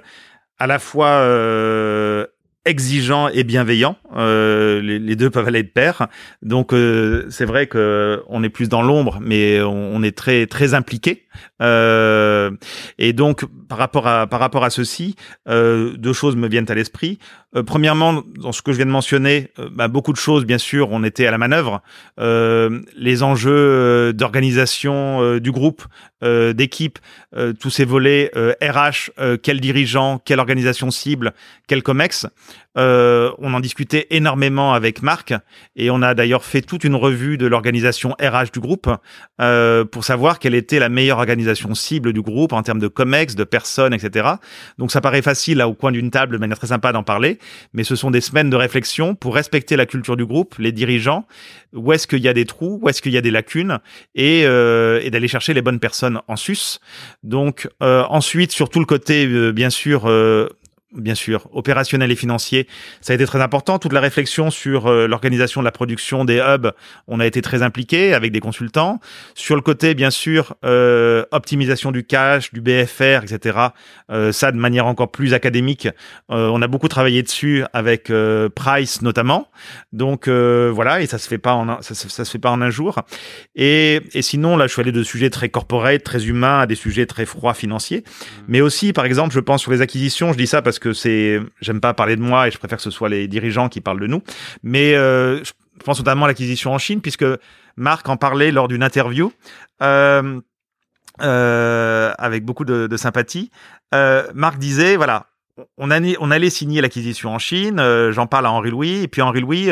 [0.59, 2.27] à la fois euh,
[2.65, 3.97] exigeant et bienveillant.
[4.17, 6.09] Euh, les, les, deux peuvent aller de pair.
[6.43, 10.47] Donc euh, c'est vrai que on est plus dans l'ombre, mais on, on, est très
[10.47, 11.28] très impliqué.
[11.61, 12.51] Euh,
[12.99, 15.17] et donc par rapport à par rapport à ceci,
[15.49, 17.19] euh, deux choses me viennent à l'esprit.
[17.57, 20.89] Euh, premièrement, dans ce que je viens de mentionner, bah, beaucoup de choses, bien sûr,
[20.91, 21.83] on était à la manœuvre.
[22.19, 25.85] les enjeux d'organisation du groupe,
[26.23, 26.99] d'équipe,
[27.61, 28.31] tous ces volets
[28.61, 29.11] RH,
[29.43, 31.33] quel dirigeant, quelle organisation cible,
[31.67, 32.27] quel comex.
[32.77, 35.33] On en discutait énormément avec Marc
[35.77, 38.91] et on a d'ailleurs fait toute une revue de l'organisation RH du groupe
[39.91, 43.45] pour savoir quelle était la meilleure l'organisation cible du groupe, en termes de comex, de
[43.45, 44.29] personnes, etc.
[44.79, 47.39] Donc ça paraît facile là au coin d'une table de manière très sympa d'en parler,
[47.75, 51.27] mais ce sont des semaines de réflexion pour respecter la culture du groupe, les dirigeants,
[51.75, 53.79] où est-ce qu'il y a des trous, où est-ce qu'il y a des lacunes,
[54.15, 56.79] et, euh, et d'aller chercher les bonnes personnes en sus.
[57.23, 60.09] Donc euh, ensuite sur tout le côté euh, bien sûr
[60.93, 62.67] bien sûr, opérationnel et financier,
[63.01, 63.79] ça a été très important.
[63.79, 66.73] Toute la réflexion sur euh, l'organisation de la production des hubs,
[67.07, 68.99] on a été très impliqué avec des consultants.
[69.35, 73.59] Sur le côté, bien sûr, euh, optimisation du cash, du BFR, etc.
[74.11, 75.89] Euh, ça, de manière encore plus académique,
[76.29, 78.11] on a beaucoup travaillé dessus avec
[78.55, 79.49] Price notamment.
[79.93, 82.63] Donc voilà, et ça se fait pas en un, ça, ça, se fait pas en
[82.63, 83.01] un jour.
[83.55, 86.75] Et, et sinon, là, je suis allé de sujets très corporate, très humains, à des
[86.75, 87.99] sujets très froids financiers.
[88.07, 88.43] Mmh.
[88.49, 90.33] Mais aussi, par exemple, je pense sur les acquisitions.
[90.33, 92.79] Je dis ça parce parce que c'est, j'aime pas parler de moi et je préfère
[92.79, 94.23] que ce soit les dirigeants qui parlent de nous.
[94.63, 95.53] Mais euh, je
[95.85, 97.25] pense notamment à l'acquisition en Chine, puisque
[97.77, 99.33] Marc en parlait lors d'une interview.
[99.83, 100.41] Euh,
[101.21, 103.51] euh, avec beaucoup de, sympathie.
[103.93, 105.27] Marc disait, voilà,
[105.79, 109.71] on, allait, signer l'acquisition en Chine, j'en parle à Henri Louis, et puis Henri Louis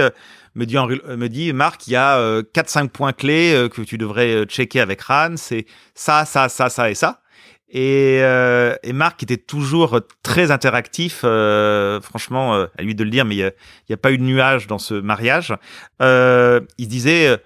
[0.56, 4.80] me, dit, me dit, Marc, il y a 4-5 points clés que tu devrais checker
[4.80, 7.20] avec RAN, c'est ça, ça, ça, ça et ça.
[7.68, 11.22] Et, euh, et, Marc était toujours très interactif.
[11.24, 13.52] Euh, franchement, euh, à lui de le dire, mais il
[13.88, 15.52] n'y a, pas eu de nuage dans ce mariage.
[16.00, 17.36] Euh, il disait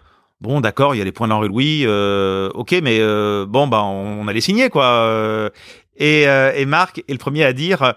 [0.41, 3.01] bon, d'accord, il y a les points d'Henri Louis, ok, mais
[3.47, 5.51] bon, bah, on, on, allait signer quoi.
[5.97, 7.95] Et, et, Marc est le premier à dire,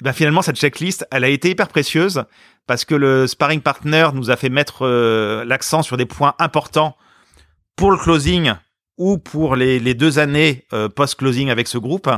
[0.00, 2.24] eh ben finalement cette checklist, elle a été hyper précieuse
[2.66, 4.86] parce que le sparring partner nous a fait mettre
[5.46, 6.96] l'accent sur des points importants
[7.76, 8.54] pour le closing
[8.98, 12.08] ou pour les, les deux années euh, post-closing avec ce groupe.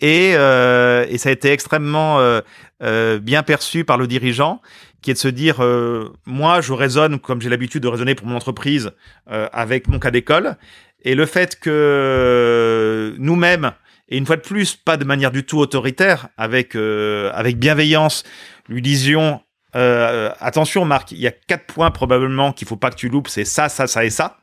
[0.00, 2.40] Et, euh, et, ça a été extrêmement euh,
[2.82, 4.60] euh bien perçu par le dirigeant,
[5.02, 8.26] qui est de se dire, euh, moi, je raisonne comme j'ai l'habitude de raisonner pour
[8.26, 8.90] mon entreprise
[9.26, 10.56] avec mon cas d'école.
[11.02, 13.72] Et le fait que nous-mêmes,
[14.08, 18.24] et une fois de plus, pas de manière du tout autoritaire, avec, avec bienveillance,
[18.68, 19.40] lui disions,
[19.74, 23.44] attention Marc, il y a quatre points probablement qu'il faut pas que tu loupes, c'est
[23.44, 24.38] ça, ça, ça et ça.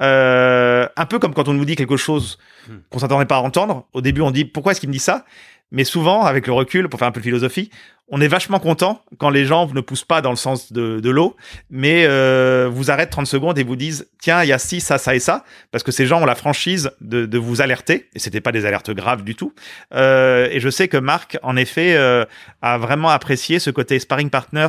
[0.00, 2.76] Euh, un peu comme quand on nous dit quelque chose hmm.
[2.90, 3.86] qu'on s'attendait pas à entendre.
[3.92, 5.24] Au début, on dit pourquoi est-ce qu'il me dit ça?
[5.72, 7.70] Mais souvent, avec le recul, pour faire un peu de philosophie,
[8.08, 11.36] on est vachement content quand les gens ne poussent pas dans le sens de, l'eau,
[11.70, 14.98] mais euh, vous arrêtent 30 secondes et vous disent tiens, il y a ci, ça,
[14.98, 18.40] ça et ça, parce que ces gens ont la franchise de, vous alerter, et c'était
[18.40, 19.52] pas des alertes graves du tout.
[19.92, 22.24] Euh, et je sais que Marc, en effet, euh,
[22.62, 24.68] a vraiment apprécié ce côté sparring partner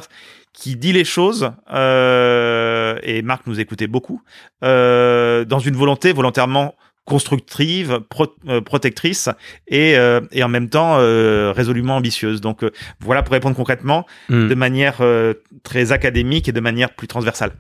[0.54, 4.24] qui dit les choses, et Marc nous écoutait beaucoup,
[4.64, 6.74] dans une volonté volontairement
[7.08, 9.30] constructive, pro, euh, protectrice
[9.68, 12.42] et, euh, et en même temps euh, résolument ambitieuse.
[12.42, 14.50] Donc euh, voilà pour répondre concrètement mm.
[14.50, 15.34] de manière euh,
[15.64, 17.54] très académique et de manière plus transversale.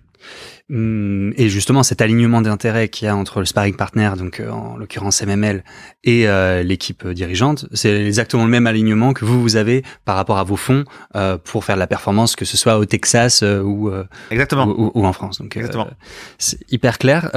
[0.69, 4.77] Mm, et justement, cet alignement d'intérêts qu'il y a entre le sparring partner, donc en
[4.77, 5.63] l'occurrence MML,
[6.03, 6.27] et
[6.63, 10.55] l'équipe dirigeante, c'est exactement le même alignement que vous vous avez par rapport à vos
[10.55, 10.85] fonds
[11.43, 13.91] pour faire de la performance, que ce soit au Texas ou,
[14.31, 14.67] Exactement.
[14.67, 15.39] Ou, ou, en France.
[15.39, 15.57] Donc
[16.37, 17.31] c'est hyper clair.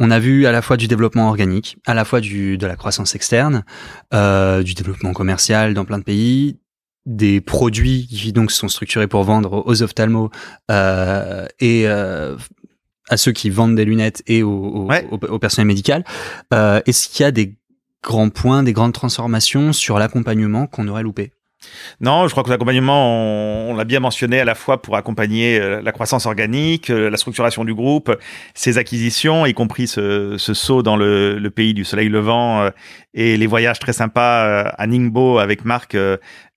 [0.00, 2.74] On a vu à la fois du développement organique, à la fois du, de la
[2.74, 3.64] croissance externe,
[4.12, 6.58] euh, du développement commercial dans plein de pays,
[7.06, 10.30] des produits qui donc sont structurés pour vendre aux ophtalmos
[10.70, 12.36] euh, et euh,
[13.08, 15.06] à ceux qui vendent des lunettes et au, ouais.
[15.10, 16.04] au, personnel médical.
[16.52, 17.56] Euh, Est-ce qu'il y a des
[18.02, 21.32] grands points, des grandes transformations sur l'accompagnement qu'on aurait loupé?
[22.00, 25.58] Non, je crois que l'accompagnement, on, on l'a bien mentionné à la fois pour accompagner
[25.58, 28.14] euh, la croissance organique, euh, la structuration du groupe,
[28.54, 32.70] ses acquisitions, y compris ce, ce saut dans le, le, pays du soleil levant euh,
[33.14, 35.96] et les voyages très sympas à Ningbo avec Marc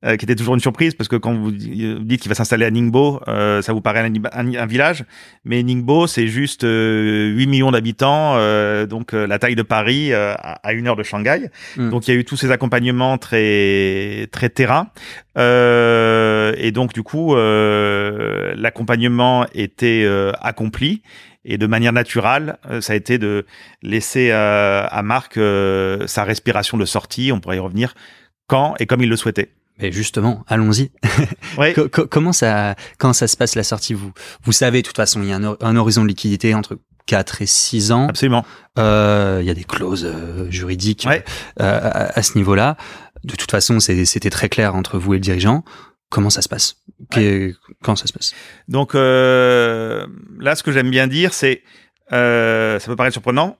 [0.05, 2.71] euh, qui était toujours une surprise parce que quand vous dites qu'il va s'installer à
[2.71, 5.05] Ningbo, euh, ça vous paraît un, un, un village,
[5.43, 10.13] mais Ningbo c'est juste euh, 8 millions d'habitants, euh, donc euh, la taille de Paris
[10.13, 11.49] à une heure de Shanghai.
[11.77, 11.89] Mm.
[11.89, 14.91] Donc il y a eu tous ces accompagnements très très terrain
[15.35, 20.07] et donc du coup l'accompagnement était
[20.41, 21.01] accompli.
[21.49, 23.45] Et de manière naturelle, ça a été de
[23.81, 25.39] laisser à Marc
[26.05, 27.95] sa respiration de sortie, on pourrait y revenir,
[28.47, 29.51] quand et comme il le souhaitait.
[29.79, 30.91] Mais justement, allons-y.
[31.57, 31.73] Ouais.
[32.11, 34.11] comment ça, quand ça se passe la sortie, vous,
[34.43, 36.77] vous savez, de toute façon, il y a un, un horizon de liquidité entre
[37.07, 38.07] 4 et 6 ans.
[38.07, 38.45] Absolument.
[38.77, 41.23] Euh, il y a des clauses euh, juridiques ouais.
[41.59, 42.77] euh, à, à, ce niveau-là.
[43.23, 45.63] De toute façon, c'était très clair entre vous et le dirigeant.
[46.09, 46.77] Comment ça se passe?
[47.15, 47.53] Ouais.
[47.83, 48.33] Quand ça se passe?
[48.67, 50.07] Donc euh,
[50.39, 51.63] là, ce que j'aime bien dire, c'est,
[52.13, 53.57] euh, ça peut paraître surprenant,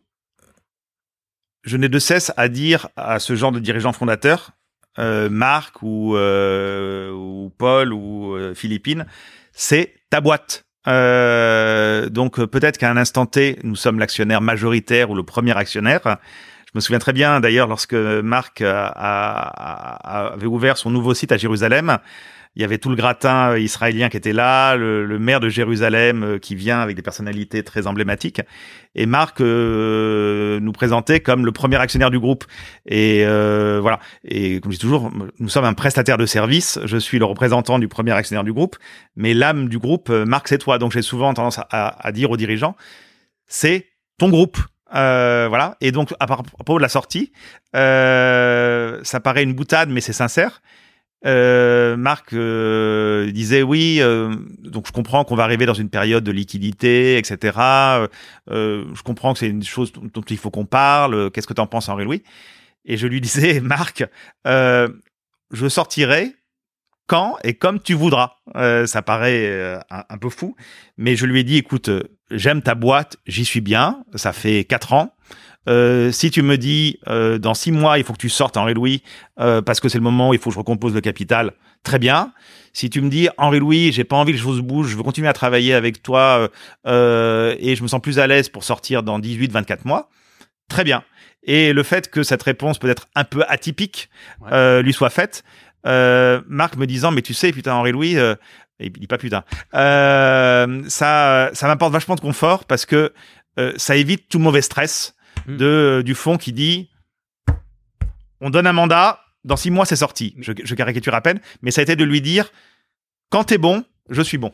[1.64, 4.52] je n'ai de cesse à dire à ce genre de dirigeant fondateur,
[4.98, 9.06] euh, Marc ou, ou Paul ou Philippine,
[9.52, 10.64] c'est ta boîte.
[10.86, 16.18] Donc peut-être qu'à un instant T, nous sommes l'actionnaire majoritaire ou le premier actionnaire.
[16.68, 21.34] Je me souviens très bien d'ailleurs lorsque Marc a, a, avait ouvert son nouveau site
[21.34, 22.00] à Jérusalem
[22.58, 26.24] il y avait tout le gratin euh, israélien qui était là, le, maire de Jérusalem
[26.24, 28.42] euh, qui vient avec des personnalités très emblématiques.
[28.96, 32.46] Et Marc euh, nous présentait comme le premier actionnaire du groupe.
[32.88, 34.00] Et voilà.
[34.24, 36.80] Et comme je dis toujours, nous sommes un prestataire de service.
[36.84, 38.76] Je suis le représentant du premier actionnaire du groupe,
[39.16, 40.80] mais l'âme du groupe, Marc, c'est toi.
[40.80, 42.76] Donc j'ai souvent tendance à, dire aux dirigeants,
[43.46, 43.86] c'est
[44.18, 44.58] ton groupe.
[44.92, 45.78] voilà.
[45.80, 47.32] Et donc, à propos de la sortie,
[47.74, 50.62] ça paraît une boutade, mais c'est sincère.
[51.26, 56.24] Euh, Marc euh, disait oui, euh, donc je comprends qu'on va arriver dans une période
[56.24, 57.58] de liquidité, etc.
[58.50, 61.32] Euh, je comprends que c'est une chose dont, il faut qu'on parle.
[61.32, 62.24] Qu'est-ce que tu en penses, Henri-Louis
[62.86, 64.06] Et je lui disais, Marc,
[64.46, 66.36] je sortirai
[67.08, 68.34] quand et comme tu voudras.
[68.86, 70.56] ça paraît un, peu fou,
[70.98, 71.90] mais je lui ai dit, écoute,
[72.30, 75.14] j'aime ta boîte, j'y suis bien, ça fait quatre ans.
[75.68, 78.74] Euh, si tu me dis euh, dans six mois il faut que tu sortes Henri
[78.74, 79.04] Louis
[79.40, 81.54] euh, parce que c'est le moment où il faut que je recompose le capital,
[81.84, 82.32] très bien.
[82.74, 85.04] Si tu me dis Henri Louis, j'ai pas envie que les choses bougent, je veux
[85.04, 86.50] continuer à travailler avec toi
[86.86, 90.10] et je me sens plus à l'aise pour sortir dans 18-24 mois,
[90.70, 91.04] très bien.
[91.44, 94.10] Et le fait que cette réponse peut être un peu atypique
[94.52, 95.44] lui soit faite,
[95.84, 98.16] Marc me disant mais tu sais putain Henri Louis
[98.80, 99.44] il dit pas putain.
[99.74, 103.12] ça, ça m'apporte vachement de confort parce que
[103.78, 105.17] ça évite tout mauvais stress
[105.48, 106.90] de, euh, du fond qui dit
[108.40, 110.36] on donne un mandat, dans six mois c'est sorti.
[110.40, 112.52] Je, caricature à peine, mais ça a été de lui dire
[113.30, 114.54] quand t'es bon, je suis bon.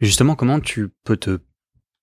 [0.00, 1.38] Justement, comment tu peux te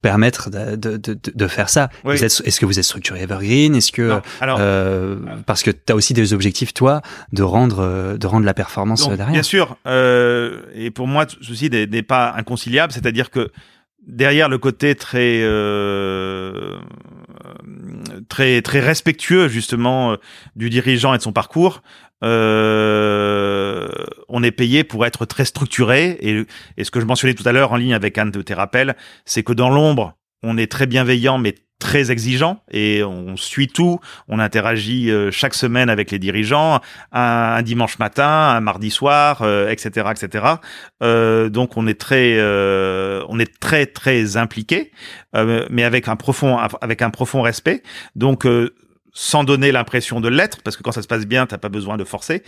[0.01, 1.89] permettre de, de, de, faire ça?
[2.05, 3.75] Est-ce que vous êtes structuré Evergreen?
[3.75, 7.01] Est-ce que euh, parce que tu as aussi des objectifs toi
[7.33, 9.31] de rendre euh, de rendre la performance derrière?
[9.31, 13.51] Bien sûr, et pour moi ceci n'est pas inconciliable, c'est-à-dire que
[14.07, 16.77] derrière le côté très euh,
[18.29, 20.15] très très respectueux justement euh,
[20.55, 21.83] du dirigeant et de son parcours,
[22.23, 23.87] euh,
[24.29, 26.17] on est payé pour être très structuré.
[26.21, 26.43] Et,
[26.77, 28.95] et ce que je mentionnais tout à l'heure en ligne avec un de tes rappels,
[29.25, 33.99] c'est que dans l'ombre, on est très bienveillant mais très exigeant et on suit tout.
[34.27, 36.81] On interagit euh, chaque semaine avec les dirigeants,
[37.11, 40.45] un, dimanche matin, un mardi soir, etc., euh, etc.
[41.03, 44.91] Euh, donc on est très, euh, on est très très impliqué,
[45.69, 47.83] mais avec un profond, avec un profond respect.
[48.15, 48.45] Donc
[49.13, 51.97] sans donner l'impression de l'être, parce que quand ça se passe bien, t'as pas besoin
[51.97, 52.43] de forcer.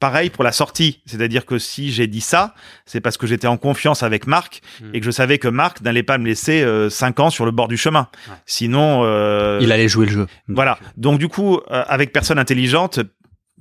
[0.00, 2.54] Pareil pour la sortie, c'est-à-dire que si j'ai dit ça,
[2.86, 4.94] c'est parce que j'étais en confiance avec Marc hmm.
[4.94, 7.50] et que je savais que Marc n'allait pas me laisser euh, cinq ans sur le
[7.50, 8.08] bord du chemin.
[8.46, 10.26] Sinon, euh, il allait jouer le jeu.
[10.48, 10.78] Voilà.
[10.96, 13.00] Donc du coup, euh, avec personne intelligente,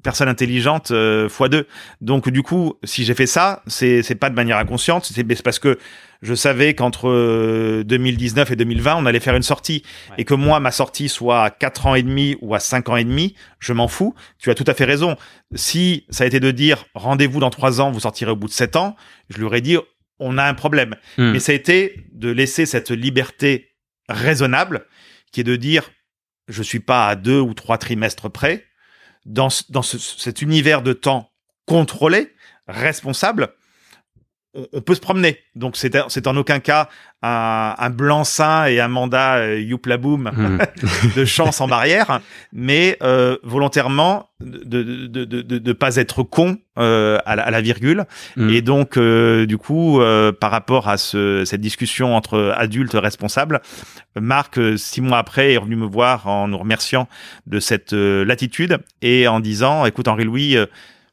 [0.04, 0.94] personne intelligente
[1.30, 1.68] fois deux.
[2.02, 5.60] Donc du coup, si j'ai fait ça, c'est c'est pas de manière inconsciente, c'est parce
[5.60, 5.78] que
[6.22, 9.84] je savais qu'entre 2019 et 2020, on allait faire une sortie
[10.18, 12.98] et que moi ma sortie soit à 4 ans et demi ou à 5 ans
[12.98, 14.14] et demi, je m'en fous.
[14.38, 15.16] Tu as tout à fait raison.
[15.56, 18.54] Si ça a été de dire rendez-vous dans 3 ans, vous sortirez au bout de
[18.54, 18.96] 7 ans,
[19.30, 19.78] je lui aurais dit
[20.20, 20.96] on a un problème.
[21.18, 21.32] Hmm.
[21.32, 23.70] Mais ça a été de laisser cette liberté
[24.10, 24.86] raisonnable
[25.32, 25.90] qui est de dire
[26.48, 28.66] je suis pas à deux ou trois trimestres près
[29.26, 31.32] dans, dans cet univers de temps
[31.66, 32.34] contrôlé,
[32.68, 33.54] responsable,
[34.54, 35.38] on, peut se promener.
[35.56, 36.90] Donc c'est c'est en aucun cas
[37.22, 40.58] un, un blanc-seing et un mandat euh, youplaboum hmm.
[41.16, 42.22] de chance en barrière,
[42.52, 47.52] mais euh, volontairement de de, de, de, de pas être con euh, à, la, à,
[47.52, 48.06] la, virgule.
[48.38, 48.50] Hmm.
[48.50, 50.00] Et donc euh, du coup,
[50.40, 53.62] par rapport à ce, cette discussion entre adultes responsables,
[54.20, 57.08] Marc six mois après est revenu me voir en nous remerciant
[57.46, 60.58] de cette latitude et en disant, écoute Henri Louis,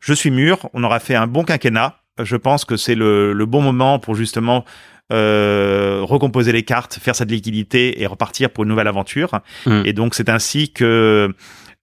[0.01, 3.47] je suis mûr, on aura fait un bon quinquennat je pense que c'est le, le,
[3.47, 4.64] bon moment pour justement
[5.12, 9.41] euh, recomposer les cartes, faire cette liquidité et repartir pour une nouvelle aventure.
[9.64, 9.83] Mm.
[9.85, 11.33] Et donc c'est ainsi que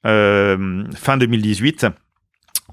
[0.05, 1.87] euh, fin 2018,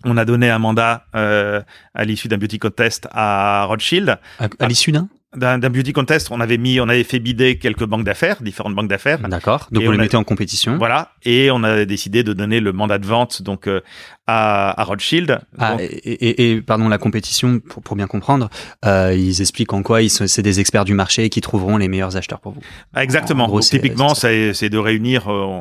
[0.05, 1.63] on a donné un mandat euh,
[1.95, 4.19] à l'issue d'un beauty contest à Rothschild.
[4.39, 5.09] à l'issue d'un?
[5.37, 8.89] D'un beauty contest, on avait mis, on avait fait bider quelques banques d'affaires, différentes banques
[8.89, 9.21] d'affaires.
[9.21, 9.69] D'accord.
[9.71, 10.77] Donc on, les mettait en compétition.
[10.77, 11.13] Voilà.
[11.23, 13.81] Et on a décidé de donner le mandat de vente donc euh,
[14.27, 15.41] à, à, Rothschild.
[15.57, 18.51] Ah, et, et, pardon, la compétition, pour, pour bien comprendre,
[18.85, 22.17] euh, ils expliquent en quoi ils c'est des experts du marché qui trouveront les meilleurs
[22.17, 22.63] acheteurs pour vous.
[22.97, 23.61] exactement.
[23.61, 25.61] typiquement, c'est de réunir, euh,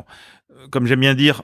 [0.70, 1.42] comme j'aime bien dire,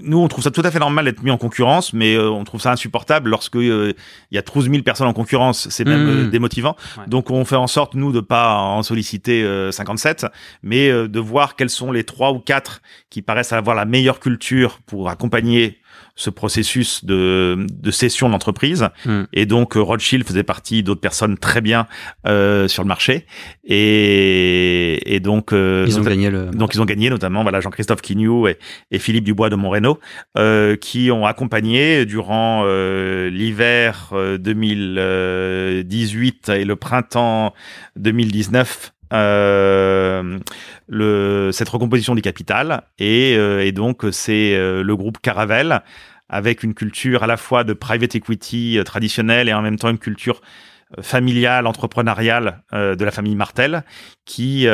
[0.00, 2.44] nous, on trouve ça tout à fait normal d'être mis en concurrence, mais euh, on
[2.44, 3.94] trouve ça insupportable lorsque euh,
[4.30, 5.68] il y a 12 000 personnes en concurrence.
[5.70, 6.30] C'est même mmh.
[6.30, 6.76] démotivant.
[7.08, 10.26] Donc, on fait en sorte, nous, de pas en solliciter 57,
[10.62, 14.78] mais de voir quels sont les trois ou quatre qui paraissent avoir la meilleure culture
[14.86, 15.80] pour accompagner
[16.16, 18.88] ce processus de, de cession de l'entreprise.
[19.04, 19.24] Hmm.
[19.32, 21.86] Et donc, euh, Rothschild faisait partie d'autres personnes très bien
[22.26, 23.26] euh, sur le marché.
[23.64, 26.46] Et, et donc, euh, Ils ont gagné le.
[26.46, 28.58] donc ils ont gagné notamment voilà Jean-Christophe Quignou et,
[28.90, 29.98] et Philippe Dubois de Monreno
[30.38, 37.52] euh, qui ont accompagné durant euh, l'hiver euh, 2018 et le printemps
[37.96, 40.38] 2019 euh,
[41.52, 45.82] cette recomposition du capital et, euh, donc c'est euh, le groupe Caravel
[46.28, 49.98] avec une culture à la fois de private equity traditionnelle et en même temps une
[49.98, 50.40] culture
[51.00, 53.84] familiale, entrepreneuriale de la famille Martel
[54.24, 54.66] qui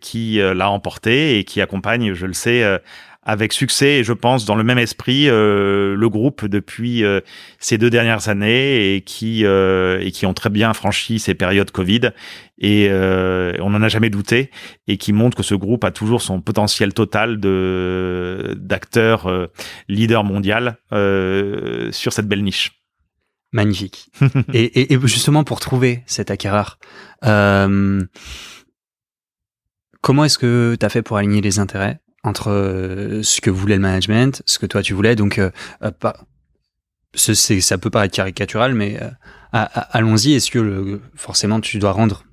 [0.00, 2.80] qui l'a emporté et qui accompagne, je le sais,
[3.22, 7.20] avec succès et je pense dans le même esprit euh, le groupe depuis euh,
[7.58, 11.70] ces deux dernières années et qui euh, et qui ont très bien franchi ces périodes
[11.70, 12.12] Covid
[12.58, 14.50] et euh, on n'en a jamais douté
[14.86, 19.48] et qui montre que ce groupe a toujours son potentiel total de d'acteur euh,
[19.88, 22.72] leader mondial euh, sur cette belle niche.
[23.52, 24.10] Magnifique.
[24.52, 26.78] et, et, et justement, pour trouver cet acquéreur,
[27.24, 28.04] euh,
[30.02, 31.98] comment est-ce que tu as fait pour aligner les intérêts?
[32.24, 35.50] Entre euh, ce que voulait le management, ce que toi tu voulais Donc, euh,
[35.82, 36.16] euh, pas-
[37.14, 38.98] ce- ça peut paraître caricatural, mais
[39.52, 40.34] allons-y.
[40.34, 42.24] Est-ce que le- forcément tu dois rendre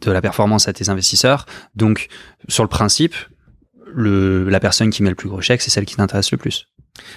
[0.00, 1.44] de la performance à tes investisseurs?
[1.74, 2.08] Donc,
[2.48, 3.14] sur le principe,
[3.94, 6.66] le, la personne qui met le plus gros chèque, c'est celle qui t'intéresse le plus.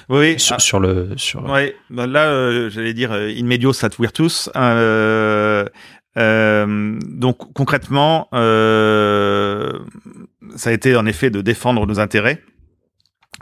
[0.09, 1.13] Oui, Sur, sur le.
[1.15, 1.45] Sur...
[1.49, 4.49] Ouais, bah là, euh, j'allais dire in medio sat virtus.
[4.57, 5.65] Euh,
[6.17, 8.27] euh, donc concrètement,
[10.55, 12.41] ça a été en effet de défendre nos intérêts.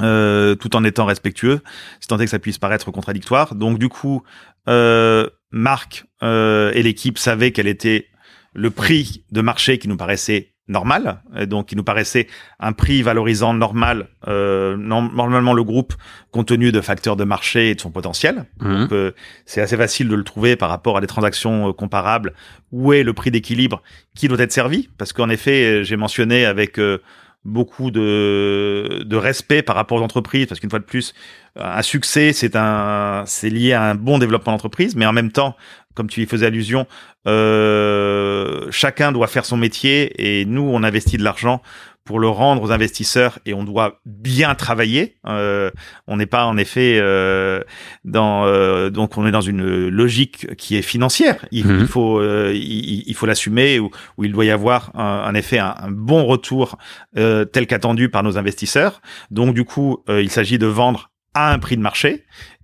[0.02, 1.62] euh, tout en étant respectueux,
[2.00, 3.56] si tant est que ça puisse paraître contradictoire.
[3.56, 4.24] Donc du coup,
[4.68, 8.08] euh, Marc euh, et l'équipe savaient quel était
[8.54, 12.28] le prix de marché qui nous paraissait normal, et donc qui nous paraissait
[12.60, 15.94] un prix valorisant normal, euh, normalement le groupe
[16.32, 18.46] compte tenu de facteurs de marché et de son potentiel.
[18.60, 19.12] Donc, euh,
[19.46, 22.34] c'est assez facile de le trouver par rapport à des transactions euh, comparables.
[22.72, 23.82] Où est le prix d'équilibre
[24.16, 24.90] qui doit être servi?
[24.98, 27.00] Parce qu'en effet, euh, j'ai mentionné avec euh,
[27.48, 31.14] beaucoup de, de respect par rapport aux entreprises, parce qu'une fois de plus,
[31.56, 35.56] un succès, c'est un, c'est lié à un bon développement d'entreprise, mais en même temps,
[35.96, 36.86] comme tu y faisais allusion,
[37.28, 41.62] euh, chacun doit faire son métier et nous, on investit de l'argent
[42.08, 45.18] pour le rendre aux investisseurs et on doit bien travailler.
[45.28, 45.70] Euh,
[46.08, 47.62] on n'est pas en effet euh,
[48.06, 51.46] dans euh, donc on est dans une logique qui est financière.
[51.52, 51.80] Il, Mhm.
[51.82, 55.60] il faut il, il faut l'assumer où, où il doit y avoir un, en effet
[55.60, 56.78] un, un bon retour
[57.16, 59.02] tel qu'attendu par nos investisseurs.
[59.30, 62.24] Donc du coup, il s'agit de vendre à un prix de marché.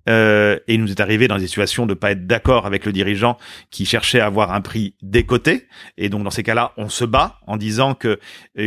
[0.10, 2.92] Euh, et il nous est arrivé dans des situations de pas être d'accord avec le
[2.92, 3.38] dirigeant
[3.72, 5.68] qui cherchait à avoir un prix décoté.
[5.98, 8.18] Et donc dans ces cas-là, on se bat en disant que euh,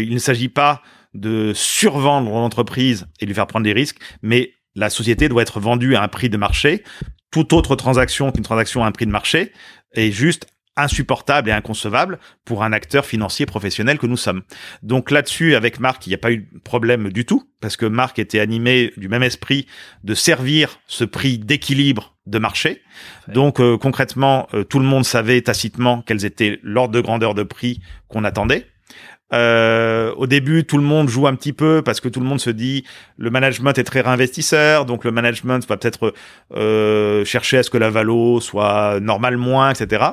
[0.02, 0.82] il ne s'agit pas
[1.14, 5.96] de survendre l'entreprise et lui faire prendre des risques, mais la société doit être vendue
[5.96, 6.84] à un prix de marché.
[7.30, 9.52] Toute autre transaction qu'une transaction à un prix de marché
[9.92, 10.46] est juste
[10.76, 14.42] insupportable et inconcevable pour un acteur financier professionnel que nous sommes.
[14.82, 17.86] Donc là-dessus, avec Marc, il n'y a pas eu de problème du tout, parce que
[17.86, 19.66] Marc était animé du même esprit
[20.04, 22.82] de servir ce prix d'équilibre de marché.
[23.28, 23.34] Ouais.
[23.34, 27.42] Donc euh, concrètement, euh, tout le monde savait tacitement quels étaient l'ordre de grandeur de
[27.42, 28.66] prix qu'on attendait.
[29.32, 32.40] Euh, au début, tout le monde joue un petit peu parce que tout le monde
[32.40, 32.84] se dit
[33.18, 36.14] le management est très réinvestisseur, donc le management va peut-être
[36.54, 40.04] euh, chercher à ce que la valo soit normale moins, etc.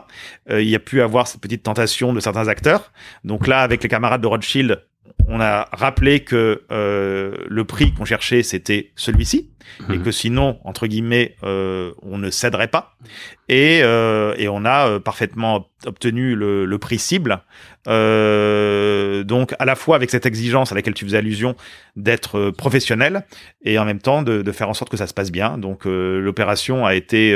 [0.49, 2.91] Euh, il y a pu avoir cette petite tentation de certains acteurs.
[3.23, 4.83] Donc là, avec les camarades de Rothschild,
[5.27, 9.49] on a rappelé que euh, le prix qu'on cherchait c'était celui-ci
[9.89, 10.03] et Mhm.
[10.03, 12.95] que sinon entre guillemets euh, on ne céderait pas.
[13.47, 17.41] Et euh, et on a euh, parfaitement obtenu le, le prix cible.
[17.87, 21.55] Euh, donc à la fois avec cette exigence à laquelle tu faisais allusion
[21.95, 23.25] d'être euh, professionnel
[23.63, 25.57] et en même temps de, de faire en sorte que ça se passe bien.
[25.57, 27.33] Donc euh, l'opération a été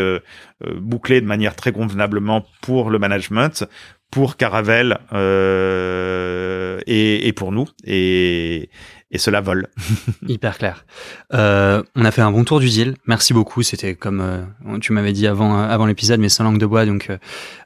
[0.75, 3.63] bouclée de manière très convenablement pour le management
[4.11, 8.69] pour Caravel euh, et, et pour nous et,
[9.11, 9.67] et cela vole.
[10.27, 10.85] Hyper clair.
[11.33, 12.95] Euh, on a fait un bon tour du deal.
[13.05, 13.63] Merci beaucoup.
[13.63, 16.85] C'était comme euh, tu m'avais dit avant avant l'épisode, mais sans langue de bois.
[16.85, 17.17] Donc, euh,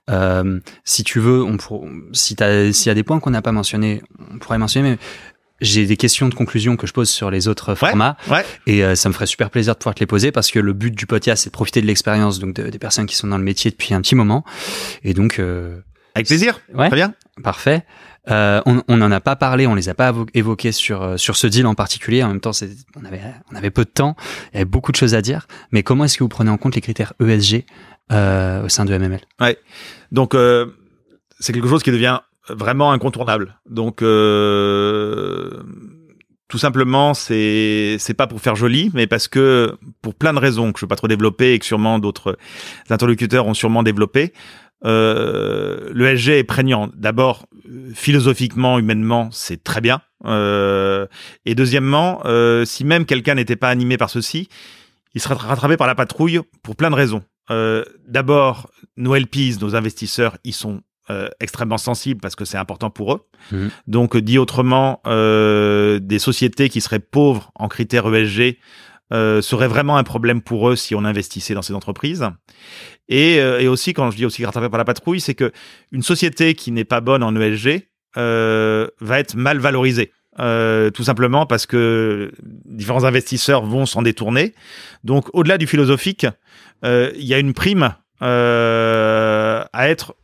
[0.09, 2.35] euh, si tu veux, on pour, si
[2.71, 4.01] s'il y a des points qu'on n'a pas mentionnés,
[4.33, 4.91] on pourrait les mentionner.
[4.91, 4.97] Mais
[5.61, 8.43] j'ai des questions de conclusion que je pose sur les autres formats Ouais.
[8.65, 10.73] et euh, ça me ferait super plaisir de pouvoir te les poser parce que le
[10.73, 13.37] but du podcast c'est de profiter de l'expérience donc de- des personnes qui sont dans
[13.37, 14.43] le métier depuis un petit moment
[15.03, 15.77] et donc euh,
[16.16, 16.59] Avec plaisir.
[16.74, 16.88] Ouais.
[16.88, 17.14] Très bien.
[17.43, 17.86] Parfait.
[18.30, 21.47] Euh, on n'en a pas parlé, on les a pas évoqués sur euh, sur ce
[21.47, 22.24] deal en particulier.
[22.24, 22.51] En même temps,
[22.95, 24.16] on avait on avait peu de temps,
[24.53, 25.47] il y avait beaucoup de choses à dire.
[25.72, 27.66] Mais comment est-ce que vous prenez en compte les critères ESG
[28.12, 29.22] euh, au sein de MML
[30.12, 30.68] Donc euh,
[31.39, 33.59] c'est quelque chose qui devient vraiment incontournable.
[33.68, 34.03] Donc
[36.47, 40.74] tout simplement, c'est c'est pas pour faire joli, mais parce que pour plein de raisons
[40.74, 42.38] que je ne vais pas trop développer et que sûrement d'autres
[42.91, 44.34] interlocuteurs ont sûrement développé,
[44.86, 46.89] euh, le SG est prégnant.
[46.95, 47.45] D'abord,
[47.93, 50.01] philosophiquement, humainement, c'est très bien.
[50.25, 51.07] Euh,
[51.45, 54.49] et deuxièmement, euh, si même quelqu'un n'était pas animé par ceci,
[55.13, 57.23] il serait rattrapé par la patrouille pour plein de raisons.
[57.49, 62.89] Euh, D'abord, nos LPs, nos investisseurs, ils sont euh, extrêmement sensibles parce que c'est important
[62.89, 63.27] pour eux.
[63.51, 63.67] Mmh.
[63.88, 68.57] Donc, dit autrement, euh, des sociétés qui seraient pauvres en critères ESG
[69.12, 72.28] euh, serait vraiment un problème pour eux si on investissait dans ces entreprises.
[73.09, 75.51] Et, euh, et aussi, quand je dis aussi rattrapé par la patrouille, c'est que
[75.91, 77.88] une société qui n'est pas bonne en ESG
[78.18, 80.12] euh, va être mal valorisée.
[80.39, 82.32] Euh, tout simplement parce que
[82.66, 84.53] différents investisseurs vont s'en détourner.
[85.03, 86.26] Donc, au-delà du philosophique,
[86.86, 90.16] euh, il y a une prime euh, à être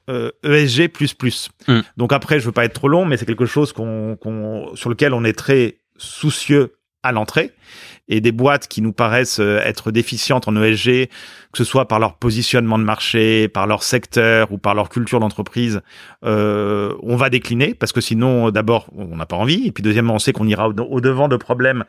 [0.43, 0.85] ESG++.
[0.87, 1.83] E mm.
[1.97, 4.89] Donc après, je veux pas être trop long, mais c'est quelque chose qu'on, qu'on, sur
[4.89, 7.51] lequel on est très soucieux à l'entrée
[8.09, 11.09] et des boîtes qui nous paraissent euh, être déficientes en ESG,
[11.51, 15.19] que ce soit par leur positionnement de marché, par leur secteur ou par leur culture
[15.19, 15.81] d'entreprise,
[16.23, 20.15] euh, on va décliner parce que sinon, d'abord, on n'a pas envie, et puis deuxièmement,
[20.15, 21.83] on sait qu'on ira au, devant de problèmes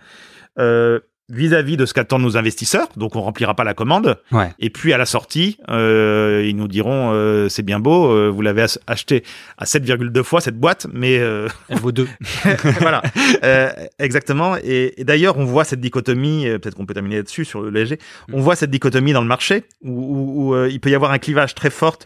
[0.59, 1.01] euh,
[1.31, 4.19] vis-à-vis de ce qu'attendent nos investisseurs, donc on remplira pas la commande.
[4.33, 4.53] Ouais.
[4.59, 8.41] Et puis à la sortie, euh, ils nous diront euh, c'est bien beau, euh, vous
[8.41, 9.25] l'avez acheté
[9.59, 12.09] à 7,2 fois cette boîte, mais euh, elle vaut deux.
[12.81, 13.03] voilà,
[13.45, 14.57] euh, exactement.
[14.63, 16.47] Et, et d'ailleurs, on voit cette dichotomie.
[16.49, 17.99] Peut-être qu'on peut terminer là-dessus sur le léger.
[18.33, 21.19] On voit cette dichotomie dans le marché où, où, où il peut y avoir un
[21.19, 21.99] clivage très fort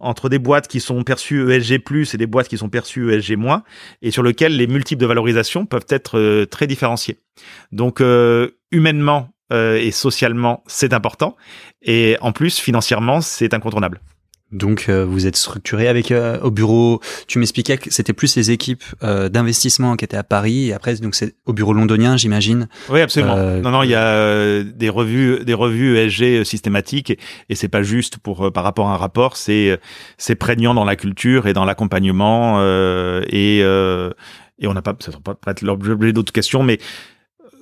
[0.00, 1.80] entre des boîtes qui sont perçues ESG+,
[2.12, 3.62] et des boîtes qui sont perçues ESG-,
[4.02, 7.18] et sur lequel les multiples de valorisation peuvent être euh, très différenciés.
[7.72, 11.36] Donc, euh, humainement euh, et socialement, c'est important,
[11.82, 14.00] et en plus, financièrement, c'est incontournable.
[14.52, 17.00] Donc euh, vous êtes structuré avec euh, au bureau.
[17.28, 20.96] Tu m'expliquais que c'était plus les équipes euh, d'investissement qui étaient à Paris et après
[20.96, 22.68] donc c'est au bureau londonien, j'imagine.
[22.88, 23.36] Oui, absolument.
[23.36, 27.82] non, non, il y a des revues, des revues ESG systématiques et, et c'est pas
[27.82, 29.78] juste pour par rapport à un rapport, c'est
[30.18, 32.60] c'est prégnant dans la culture et dans l'accompagnement
[33.28, 33.64] et
[34.60, 36.78] et on n'a pas, ça ne pas être l'objet d'autres questions, mais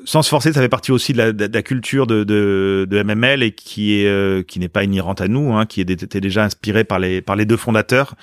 [0.08, 3.54] sans se forcer, ça fait partie aussi de la, culture de, MML et
[4.06, 7.58] euh, qui n'est pas inhérente à nous, hein, qui était déjà inspirée par les deux
[7.58, 8.14] fondateurs,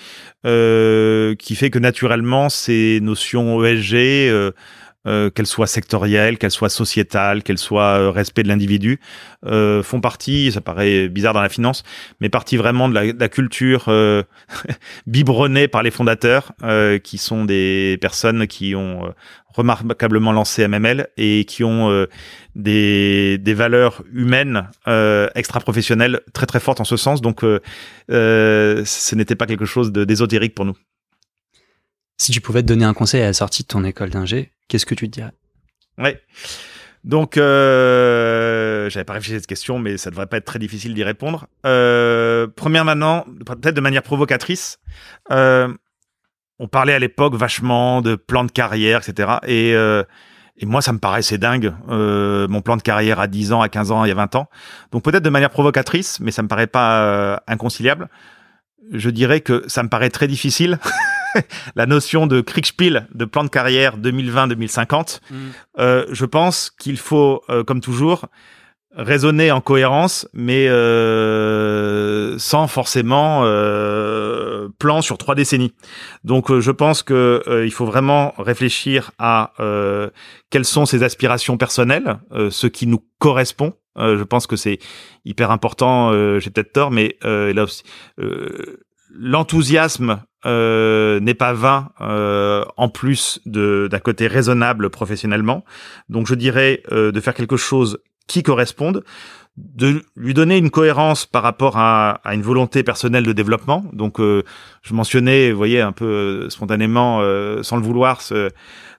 [0.48, 4.52] euh, qui fait que naturellement ces notions ESG,
[5.08, 9.00] euh, euh, qu'elles soient sectorielles, qu'elles soient sociétales, qu'elles soient euh, respect de l'individu,
[9.46, 11.84] euh, font partie, ça paraît bizarre dans la finance,
[12.20, 14.24] mais partie vraiment de la, de la culture euh,
[15.08, 16.54] biberonnée par les fondateurs,
[17.04, 19.14] qui sont des personnes qui ont
[19.54, 22.06] remarquablement lancé MML et qui ont
[22.56, 24.68] des, des valeurs humaines
[25.36, 27.22] extra-professionnelles très très fortes en ce sens.
[27.22, 27.42] Donc,
[28.10, 30.76] ce n'était pas quelque chose d'ésotérique pour nous.
[32.18, 34.86] Si tu pouvais te donner un conseil à la sortie de ton école d'ingé, qu'est-ce
[34.86, 35.32] que tu te dirais?
[35.98, 36.12] Oui.
[37.06, 40.96] Donc, euh, j'avais pas réfléchi à cette question, mais ça devrait pas être très difficile
[40.96, 41.46] d'y répondre.
[41.66, 44.80] Euh, première maintenant, peut-être de manière provocatrice,
[45.32, 45.72] euh,
[46.58, 49.34] on parlait à l'époque vachement de plan de carrière, etc.
[49.46, 50.04] Et, euh,
[50.58, 53.70] et moi, ça me paraissait dingue, euh, mon plan de carrière à 10 ans, à
[53.70, 54.50] 15 ans, il y a 20 ans.
[54.92, 58.10] Donc peut-être de manière provocatrice, mais ça me paraît pas inconciliable.
[58.92, 60.80] Je dirais que ça me paraît très difficile
[61.76, 65.36] la notion de Kriegspiel, de plan de carrière 2020-2050, mm.
[65.80, 68.26] euh, je pense qu'il faut, euh, comme toujours,
[68.96, 75.74] raisonner en cohérence, mais euh, sans forcément euh, plan sur trois décennies.
[76.24, 79.52] Donc, euh, je pense que il faut vraiment réfléchir à
[80.50, 82.18] quelles sont ses aspirations personnelles,
[82.50, 83.74] ce qui nous correspond.
[83.98, 84.80] je pense que c'est
[85.26, 86.12] hyper important.
[86.40, 87.84] J'ai peut-être tort, mais là aussi,
[89.14, 95.66] l'enthousiasme euh, n'est pas vain euh, en plus d'un côté raisonnable professionnellement.
[96.10, 99.04] Donc je dirais euh, de faire quelque chose qui corresponde,
[99.58, 103.86] de lui donner une cohérence par rapport à, à une volonté personnelle de développement.
[103.94, 107.22] Donc je mentionnais, vous voyez, un peu spontanément,
[107.62, 108.50] sans le vouloir, ce,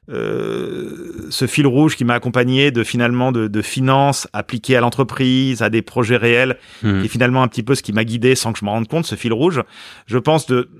[0.08, 5.68] ce fil rouge qui m'a accompagné de finalement de, de finances appliquées à l'entreprise, à
[5.68, 7.04] des projets réels, mmh.
[7.04, 9.04] et finalement un petit peu ce qui m'a guidé sans que je m'en rende compte,
[9.04, 9.62] ce fil rouge.
[10.06, 10.70] Je pense de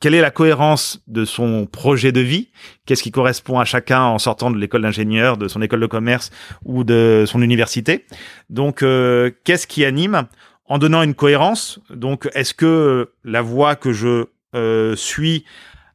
[0.00, 2.50] quelle est la cohérence de son projet de vie?
[2.86, 6.30] Qu'est-ce qui correspond à chacun en sortant de l'école d'ingénieur, de son école de commerce
[6.64, 8.06] ou de son université?
[8.48, 10.26] Donc, euh, qu'est-ce qui anime
[10.66, 11.80] En donnant une cohérence?
[11.90, 15.44] Donc, est-ce que la voie que je euh, suis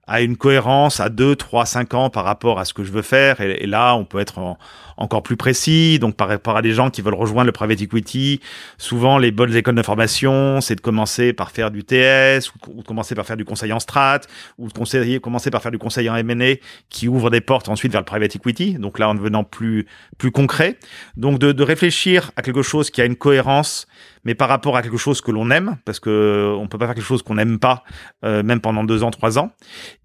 [0.06, 3.04] à une cohérence à 2, 3, 5 ans par rapport à ce que je veux
[3.04, 3.40] faire?
[3.40, 4.58] Et, là, on peut être
[4.98, 6.00] encore plus précis.
[6.00, 8.40] Donc, par rapport à des gens qui veulent rejoindre le private equity,
[8.78, 12.88] souvent, les bonnes écoles de formation, c'est de commencer par faire du TS, ou, de
[12.88, 14.22] commencer par faire du conseil en strat,
[14.58, 16.56] ou de conseiller, commencer par faire du conseil en M&A,
[16.90, 18.74] qui ouvre des portes ensuite vers le private equity.
[18.76, 19.88] Donc là, en devenant plus,
[20.18, 20.78] plus concret.
[21.18, 23.88] Donc, de, de réfléchir à quelque chose qui a une cohérence
[24.26, 26.96] mais par rapport à quelque chose que l'on aime, parce que on peut pas faire
[26.96, 27.84] quelque chose qu'on n'aime pas,
[28.24, 29.52] euh, même pendant deux ans, trois ans.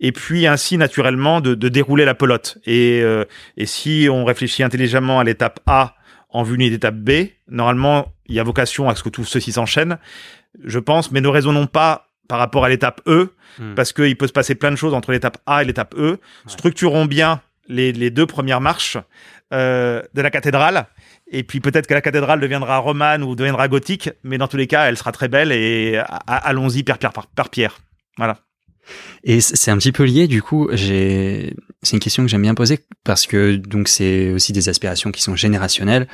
[0.01, 2.59] Et puis ainsi naturellement de, de dérouler la pelote.
[2.67, 3.25] Et, euh,
[3.57, 5.95] et si on réfléchit intelligemment à l'étape A
[6.31, 7.11] en vue d'une étape B,
[7.49, 9.99] normalement il y a vocation à ce que tout ceci s'enchaîne,
[10.63, 13.75] je pense, mais ne raisonnons pas par rapport à l'étape E, hmm.
[13.75, 16.19] parce qu'il peut se passer plein de choses entre l'étape A et l'étape E.
[16.47, 18.99] Structurons bien les, les, deux premières marches
[19.55, 20.87] euh, de la cathédrale
[21.31, 24.67] et puis peut-être que la cathédrale deviendra romane ou deviendra gothique, mais dans tous les
[24.67, 27.79] cas, elle sera très belle et allons-y pierre, pierre par, pierre.
[28.17, 28.39] Voilà.
[29.25, 31.53] Et c'est un petit peu lié, du coup, c'est
[31.93, 35.37] une question que j'aime bien poser parce que donc c'est aussi des aspirations qui sont
[35.37, 36.09] générationnelles.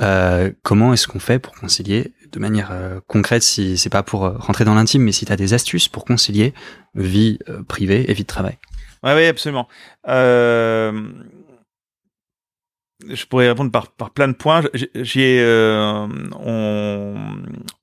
[0.00, 4.24] Euh, comment est-ce qu'on fait pour concilier de manière euh, concrète, si c'est pas pour
[4.24, 6.54] euh, rentrer dans l'intime, mais si tu as des astuces pour concilier
[6.94, 8.58] vie privée et vie de travail?
[9.04, 9.68] Oui, oui, absolument.
[10.08, 10.92] Euh,
[13.08, 14.62] je pourrais répondre par, par plein de points.
[14.94, 16.06] J'ai, euh,
[16.38, 17.14] on,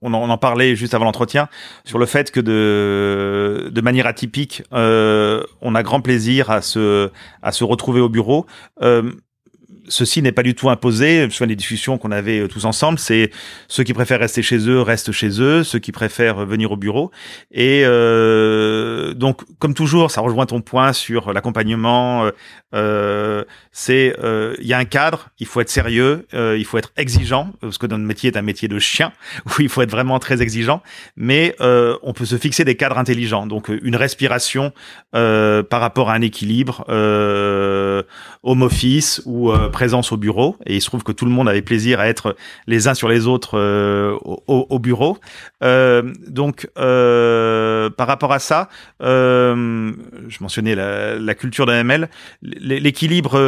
[0.02, 1.50] on, en, parlait juste avant l'entretien
[1.86, 7.10] sur le fait que de, de manière atypique, euh, on a grand plaisir à se,
[7.42, 8.46] à se retrouver au bureau.
[8.82, 9.12] Euh,
[9.90, 11.22] ceci n'est pas du tout imposé.
[11.22, 13.00] Je me souviens des discussions qu'on avait euh, tous ensemble.
[13.00, 13.32] C'est
[13.68, 17.12] ceux qui préfèrent rester chez eux restent chez eux, ceux qui préfèrent venir au bureau.
[17.52, 22.26] Et euh, donc, comme toujours, ça rejoint ton point sur l'accompagnement.
[22.26, 22.32] Euh,
[22.76, 24.14] euh c'est
[24.60, 27.88] il y a un cadre, il faut être sérieux, il faut être exigeant parce que
[27.88, 29.14] notre métier est un métier de chien
[29.46, 30.84] où il faut être vraiment très exigeant.
[31.16, 33.48] Mais on peut se fixer des cadres intelligents.
[33.48, 34.74] Donc, une respiration
[35.12, 36.84] par rapport à un équilibre
[38.44, 41.62] home office ou présence au bureau et il se trouve que tout le monde avait
[41.62, 42.36] plaisir à être
[42.68, 45.18] les uns sur les autres euh, au, bureau.
[45.64, 48.68] Euh, donc euh, par rapport à ça,
[49.00, 52.10] je mentionnais la, culture d'AML,
[52.42, 53.40] l'équilibre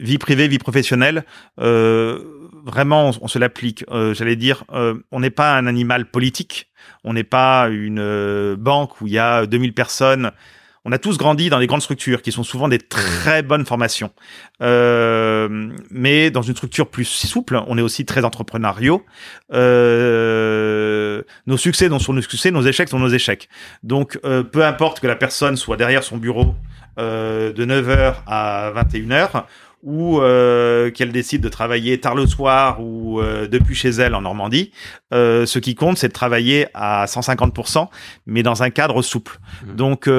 [0.00, 1.26] vie privée vie professionnelle.
[1.58, 3.84] vraiment, on, se l'applique.
[4.14, 4.64] J'allais dire,
[5.12, 6.70] on n'est pas un animal politique.
[7.04, 10.32] On n'est pas une banque où il y a 2000 personnes
[10.86, 14.12] on a tous grandi dans des grandes structures qui sont souvent des très bonnes formations.
[14.62, 19.04] Euh, mais dans une structure plus souple, on est aussi très entrepreneuriaux.
[19.52, 23.48] Euh, nos succès sont nos succès, nos échecs sont nos échecs.
[23.82, 26.54] Donc, euh, peu importe que la personne soit derrière son bureau
[26.98, 29.44] de 9h à 21h,
[29.86, 34.22] ou euh, qu'elle décide de travailler tard le soir ou euh, depuis chez elle en
[34.22, 34.72] Normandie,
[35.14, 37.88] euh, ce qui compte, c'est de travailler à 150%,
[38.26, 39.38] mais dans un cadre souple.
[39.64, 39.76] Mmh.
[39.76, 40.10] Donc,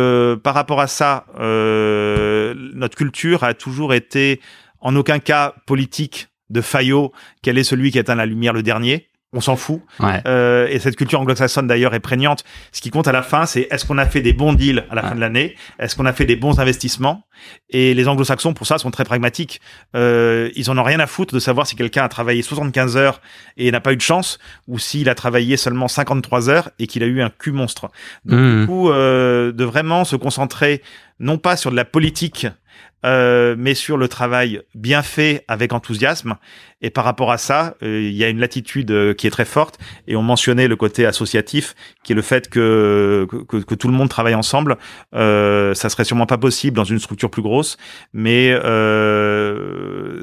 [0.42, 4.40] par rapport à ça, notre culture a toujours été
[4.80, 7.12] en aucun cas politique de Fayot,
[7.42, 9.10] quel est celui qui atteint la lumière le dernier?
[9.34, 9.82] On s'en fout.
[10.26, 12.46] Euh, et cette culture anglo-saxonne d'ailleurs est prégnante.
[12.72, 14.96] Ce qui compte à la fin, c'est est-ce qu'on a fait des bons deals à
[14.96, 15.56] la fin de l'année?
[15.80, 17.26] Est-ce qu'on a fait des bons investissements?
[17.70, 19.60] Et les anglo-saxons, pour ça, sont très pragmatiques.
[19.96, 23.22] Euh, ils en ont rien à foutre de savoir si quelqu'un a travaillé 75 heures
[23.58, 27.04] et n'a pas eu de chance, ou s'il a travaillé seulement 53 heures et qu'il
[27.04, 27.90] a eu un cul monstre.
[28.24, 28.62] Donc mmh.
[28.62, 30.82] du coup, euh, de vraiment se concentrer
[31.20, 32.48] non pas sur de la politique
[33.06, 36.36] euh, mais sur le travail bien fait avec enthousiasme.
[36.82, 39.46] Et par rapport à ça, euh, il y a une latitude euh, qui est très
[39.46, 39.80] forte.
[40.08, 44.10] Et on mentionnait le côté associatif, qui est le fait que, que, tout le monde
[44.10, 44.78] travaille ensemble.
[45.14, 47.78] Ça serait sûrement pas possible dans une structure plus grosse,
[48.14, 48.52] mais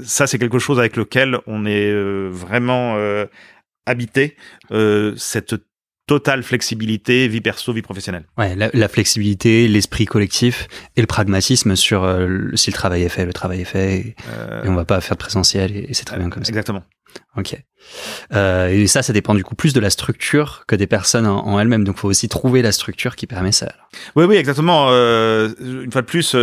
[0.05, 1.93] ça c'est quelque chose avec lequel on est
[2.29, 2.97] vraiment
[3.87, 4.37] habité.
[6.07, 8.25] Totale flexibilité, vie perso, vie professionnelle.
[8.37, 13.25] Ouais, la, flexibilité, l'esprit collectif et le pragmatisme sur euh, si le travail est fait,
[13.25, 14.63] le travail est fait, et, euh...
[14.67, 16.51] on va pas faire de présentiel et, c'est très bien comme ça.
[16.51, 16.83] Exactement.
[17.37, 17.57] Ok.
[18.35, 21.59] Euh, et ça, ça dépend du coup plus de la structure que des personnes en,
[21.61, 21.85] elles-mêmes.
[21.85, 23.73] Donc, il faut aussi trouver la structure qui permet ça.
[24.17, 24.89] Oui, oui, exactement.
[24.91, 26.35] Euh, une fois de plus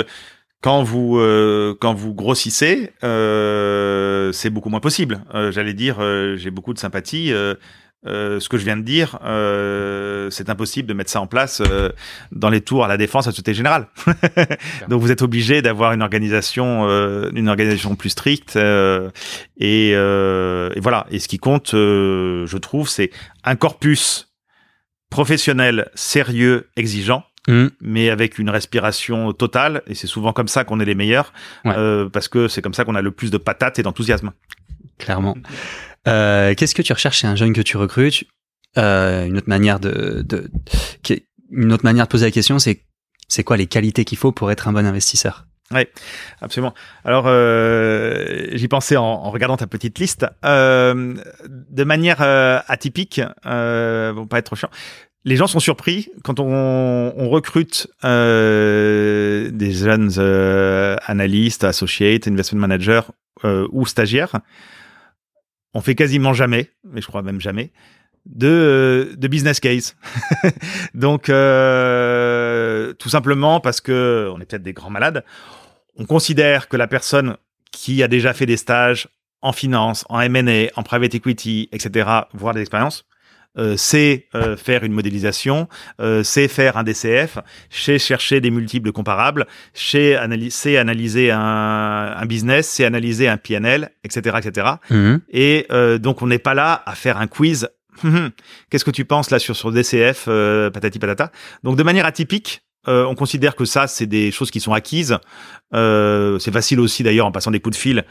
[0.62, 5.24] quand vous euh, quand vous grossissez, euh, c'est beaucoup moins possible.
[5.34, 5.99] Euh, J'allais dire,
[6.38, 7.34] j'ai beaucoup de sympathie
[8.07, 11.61] euh, ce que je viens de dire, euh, c'est impossible de mettre ça en place
[11.61, 11.91] euh,
[12.31, 13.87] dans les tours à la défense à la Société Générale.
[14.89, 16.87] Donc vous êtes obligé d'avoir une organisation,
[17.31, 18.55] une organisation plus stricte.
[18.55, 21.05] Et, et, voilà.
[21.11, 23.11] Et ce qui compte, je trouve, c'est
[23.43, 24.33] un corpus
[25.09, 27.23] professionnel, sérieux, exigeant.
[27.47, 27.69] Mmh.
[27.81, 31.33] mais avec une respiration totale, et c'est souvent comme ça qu'on est les meilleurs,
[31.63, 34.31] parce que c'est comme ça qu'on a le plus de patates et d'enthousiasme.
[34.99, 35.35] Clairement.
[36.07, 38.23] Euh, qu'est-ce que tu recherches chez un jeune que tu recrutes?
[38.77, 40.49] Euh, Une autre manière de, de,
[41.51, 42.81] une autre manière de poser la question, c'est
[43.27, 45.45] C'est quoi les qualités qu'il faut pour être un bon investisseur?
[45.73, 45.83] Oui,
[46.41, 46.73] absolument.
[47.05, 50.25] Alors, euh, j'y pensais en, regardant ta petite liste.
[50.43, 51.15] Euh,
[51.47, 54.69] de manière euh, atypique, euh, bon, pas être trop chiant,
[55.23, 60.11] les gens sont surpris quand on, on recrute euh, des jeunes
[61.05, 63.03] analystes, associates, investment managers
[63.71, 64.39] ou stagiaires.
[65.74, 67.72] On fait quasiment jamais, mais je crois même jamais,
[68.26, 69.95] de, de business case.
[70.93, 75.24] Donc, euh, tout simplement parce que on est peut-être des grands malades
[75.97, 77.38] on considère que la personne
[77.72, 79.07] qui a déjà fait des stages
[79.41, 83.05] en finance, en M&A, en private equity, etc., voire des expériences,
[83.57, 85.67] euh, sait euh, faire une modélisation,
[85.99, 87.37] euh, sait faire un DCF,
[87.69, 91.39] sait chercher des multiples comparables, sait, analyser, analyser un,
[92.17, 94.67] un, business, sait analyser un PNL, etc., etc.
[95.31, 97.69] Et euh, donc on n'est pas là à faire un quiz.
[98.69, 101.32] Qu'est-ce que tu penses là sur sur DCF, euh, patati patata?
[101.63, 105.17] Donc de manière atypique, euh, on considère que ça, c'est des choses qui sont acquises.
[105.74, 108.05] Euh, c'est facile aussi d'ailleurs en passant des coups de fil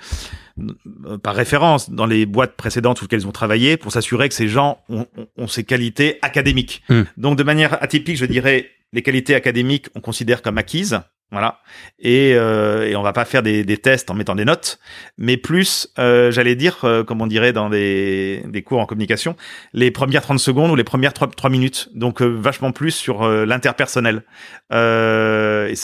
[0.58, 4.34] euh, par référence dans les boîtes précédentes sur lesquelles ils ont travaillé pour s'assurer que
[4.34, 5.06] ces gens ont,
[5.36, 6.82] ont, ces qualités académiques.
[6.88, 7.02] Mm.
[7.16, 11.00] Donc de manière atypique, je dirais, les qualités académiques, on considère comme acquises.
[11.32, 11.60] Voilà.
[12.00, 14.80] Et, euh, et on va pas faire des, tests en mettant des notes,
[15.16, 19.36] mais plus, euh, j'allais dire, euh, comme on dirait dans des, des, cours en communication,
[19.72, 21.88] les premières 30 secondes ou les premières 3, 3 minutes.
[21.94, 24.24] Donc euh, vachement plus sur l'interpersonnel.
[24.72, 25.74] et,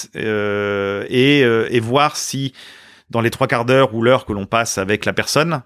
[1.80, 2.52] voir si
[3.10, 5.62] dans les trois quarts d'heure ou l'heure que l'on passe avec la personne,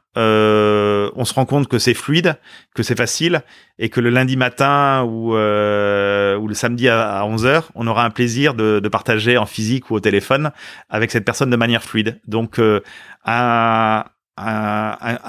[1.15, 2.37] on se rend compte que c'est fluide,
[2.75, 3.43] que c'est facile,
[3.79, 8.11] et que le lundi matin ou, euh, le samedi à, 11 heures, on aura un
[8.11, 10.51] plaisir de, partager en physique ou au téléphone
[10.89, 12.21] avec cette personne de manière fluide.
[12.27, 12.81] Donc euh,
[13.25, 14.05] un,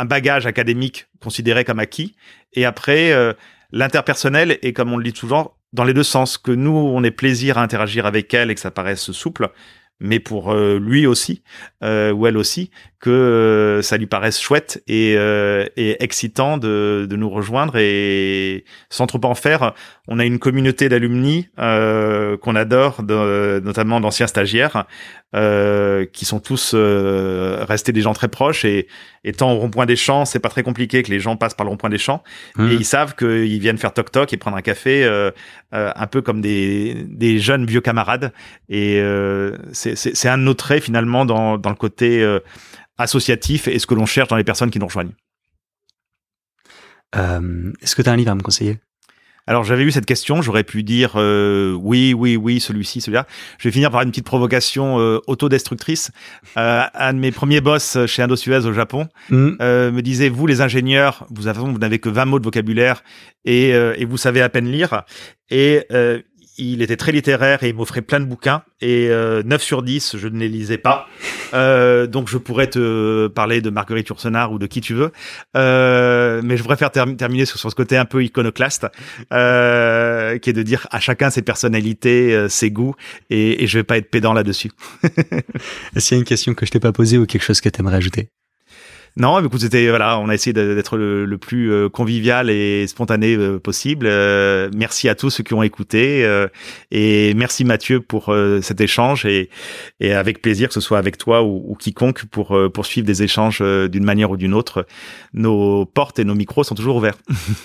[0.05, 2.15] bagage académique considéré comme acquis,
[2.53, 3.33] et après euh,
[3.71, 7.11] l'interpersonnel est comme on le dit toujours dans les deux sens, que nous on ait
[7.11, 9.49] plaisir à interagir avec elle et que ça paraisse souple,
[9.99, 11.43] mais pour lui aussi
[11.81, 12.71] ou elle aussi
[13.01, 18.63] que euh, ça lui paraisse chouette et, euh, et excitant de, de, nous rejoindre et
[18.89, 19.73] sans trop en faire
[20.07, 24.85] on a une communauté d'alumni euh, qu'on adore de, notamment d'anciens stagiaires
[25.33, 28.87] qui sont tous restés des gens très proches et
[29.23, 31.69] étant au rond-point des champs c'est pas très compliqué que les gens passent par le
[31.69, 32.21] rond-point des champs
[32.57, 32.69] Mmh.
[32.69, 35.09] et ils savent qu'ils viennent faire toc toc et prendre un café
[35.71, 38.33] un peu comme des, des jeunes vieux camarades
[38.67, 39.01] et
[39.71, 42.25] c'est un de nos traits finalement dans, dans le côté
[43.01, 45.13] associatif et ce que l'on cherche dans les personnes qui nous rejoignent.
[47.15, 48.79] Euh, Est-ce que tu as un livre à me conseiller?
[49.47, 53.25] Alors j'avais eu cette question, j'aurais pu dire euh, oui, oui, oui, celui-ci, celui-là.
[53.57, 56.11] Je vais finir par une petite provocation euh, autodestructrice.
[56.57, 59.55] Euh, un de mes premiers boss chez Indosuez au Japon mmh.
[59.59, 63.03] me disait vous les ingénieurs, vous avez vous n'avez que 20 mots de vocabulaire
[63.45, 65.03] et, et vous savez à peine lire.
[65.49, 65.85] Et
[66.57, 68.63] il était très littéraire et il m'offrait plein de bouquins.
[68.81, 71.07] Et euh, 9 sur 10 je ne les lisais pas.
[71.53, 75.11] Euh, donc je pourrais te parler de Marguerite Yourcenar ou de qui tu veux.
[75.55, 78.87] Euh, mais je préfère ter terminer sur, ce côté un peu iconoclaste
[79.31, 82.95] euh, qui est de dire à chacun ses personnalités euh, ses goûts.
[83.29, 84.71] Et, et je vais pas être pédant là-dessus.
[85.95, 87.69] Est-ce qu'il y a une question que je t'ai pas posée ou quelque chose que
[87.69, 88.29] tu aimerais ajouter?
[89.17, 93.35] Non, écoute, c'était voilà, on a essayé d'être le, le, plus euh, convivial et spontané
[93.35, 94.05] euh, possible.
[94.07, 96.47] Euh, merci à tous ceux qui ont écouté euh,
[96.91, 99.49] et merci Mathieu pour euh, cet échange et,
[99.99, 103.61] et avec plaisir que ce soit avec toi ou, ou quiconque pour poursuivre des échanges
[103.61, 104.85] d'une manière ou d'une autre.
[105.33, 107.17] Nos portes et nos micros sont toujours ouverts.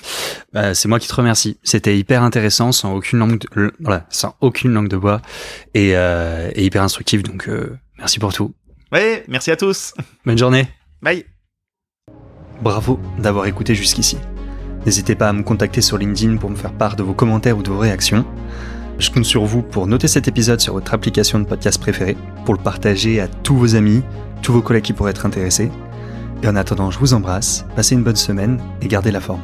[0.52, 1.58] bah, c'est moi qui te remercie.
[1.62, 5.22] C'était hyper intéressant, sans aucune langue, de, voilà, sans aucune langue de bois
[5.74, 7.22] et, et hyper instructif.
[7.22, 7.48] Donc
[7.98, 8.52] merci pour tout.
[8.92, 9.94] Oui, merci à tous.
[10.24, 10.66] Bonne journée.
[11.02, 11.35] Bye.
[12.62, 14.18] Bravo d'avoir écouté jusqu'ici.
[14.84, 17.62] N'hésitez pas à me contacter sur LinkedIn pour me faire part de vos commentaires ou
[17.62, 18.24] de vos réactions.
[18.98, 22.54] Je compte sur vous pour noter cet épisode sur votre application de podcast préférée, pour
[22.54, 24.02] le partager à tous vos amis,
[24.42, 25.70] tous vos collègues qui pourraient être intéressés.
[26.42, 29.42] Et en attendant, je vous embrasse, passez une bonne semaine et gardez la forme.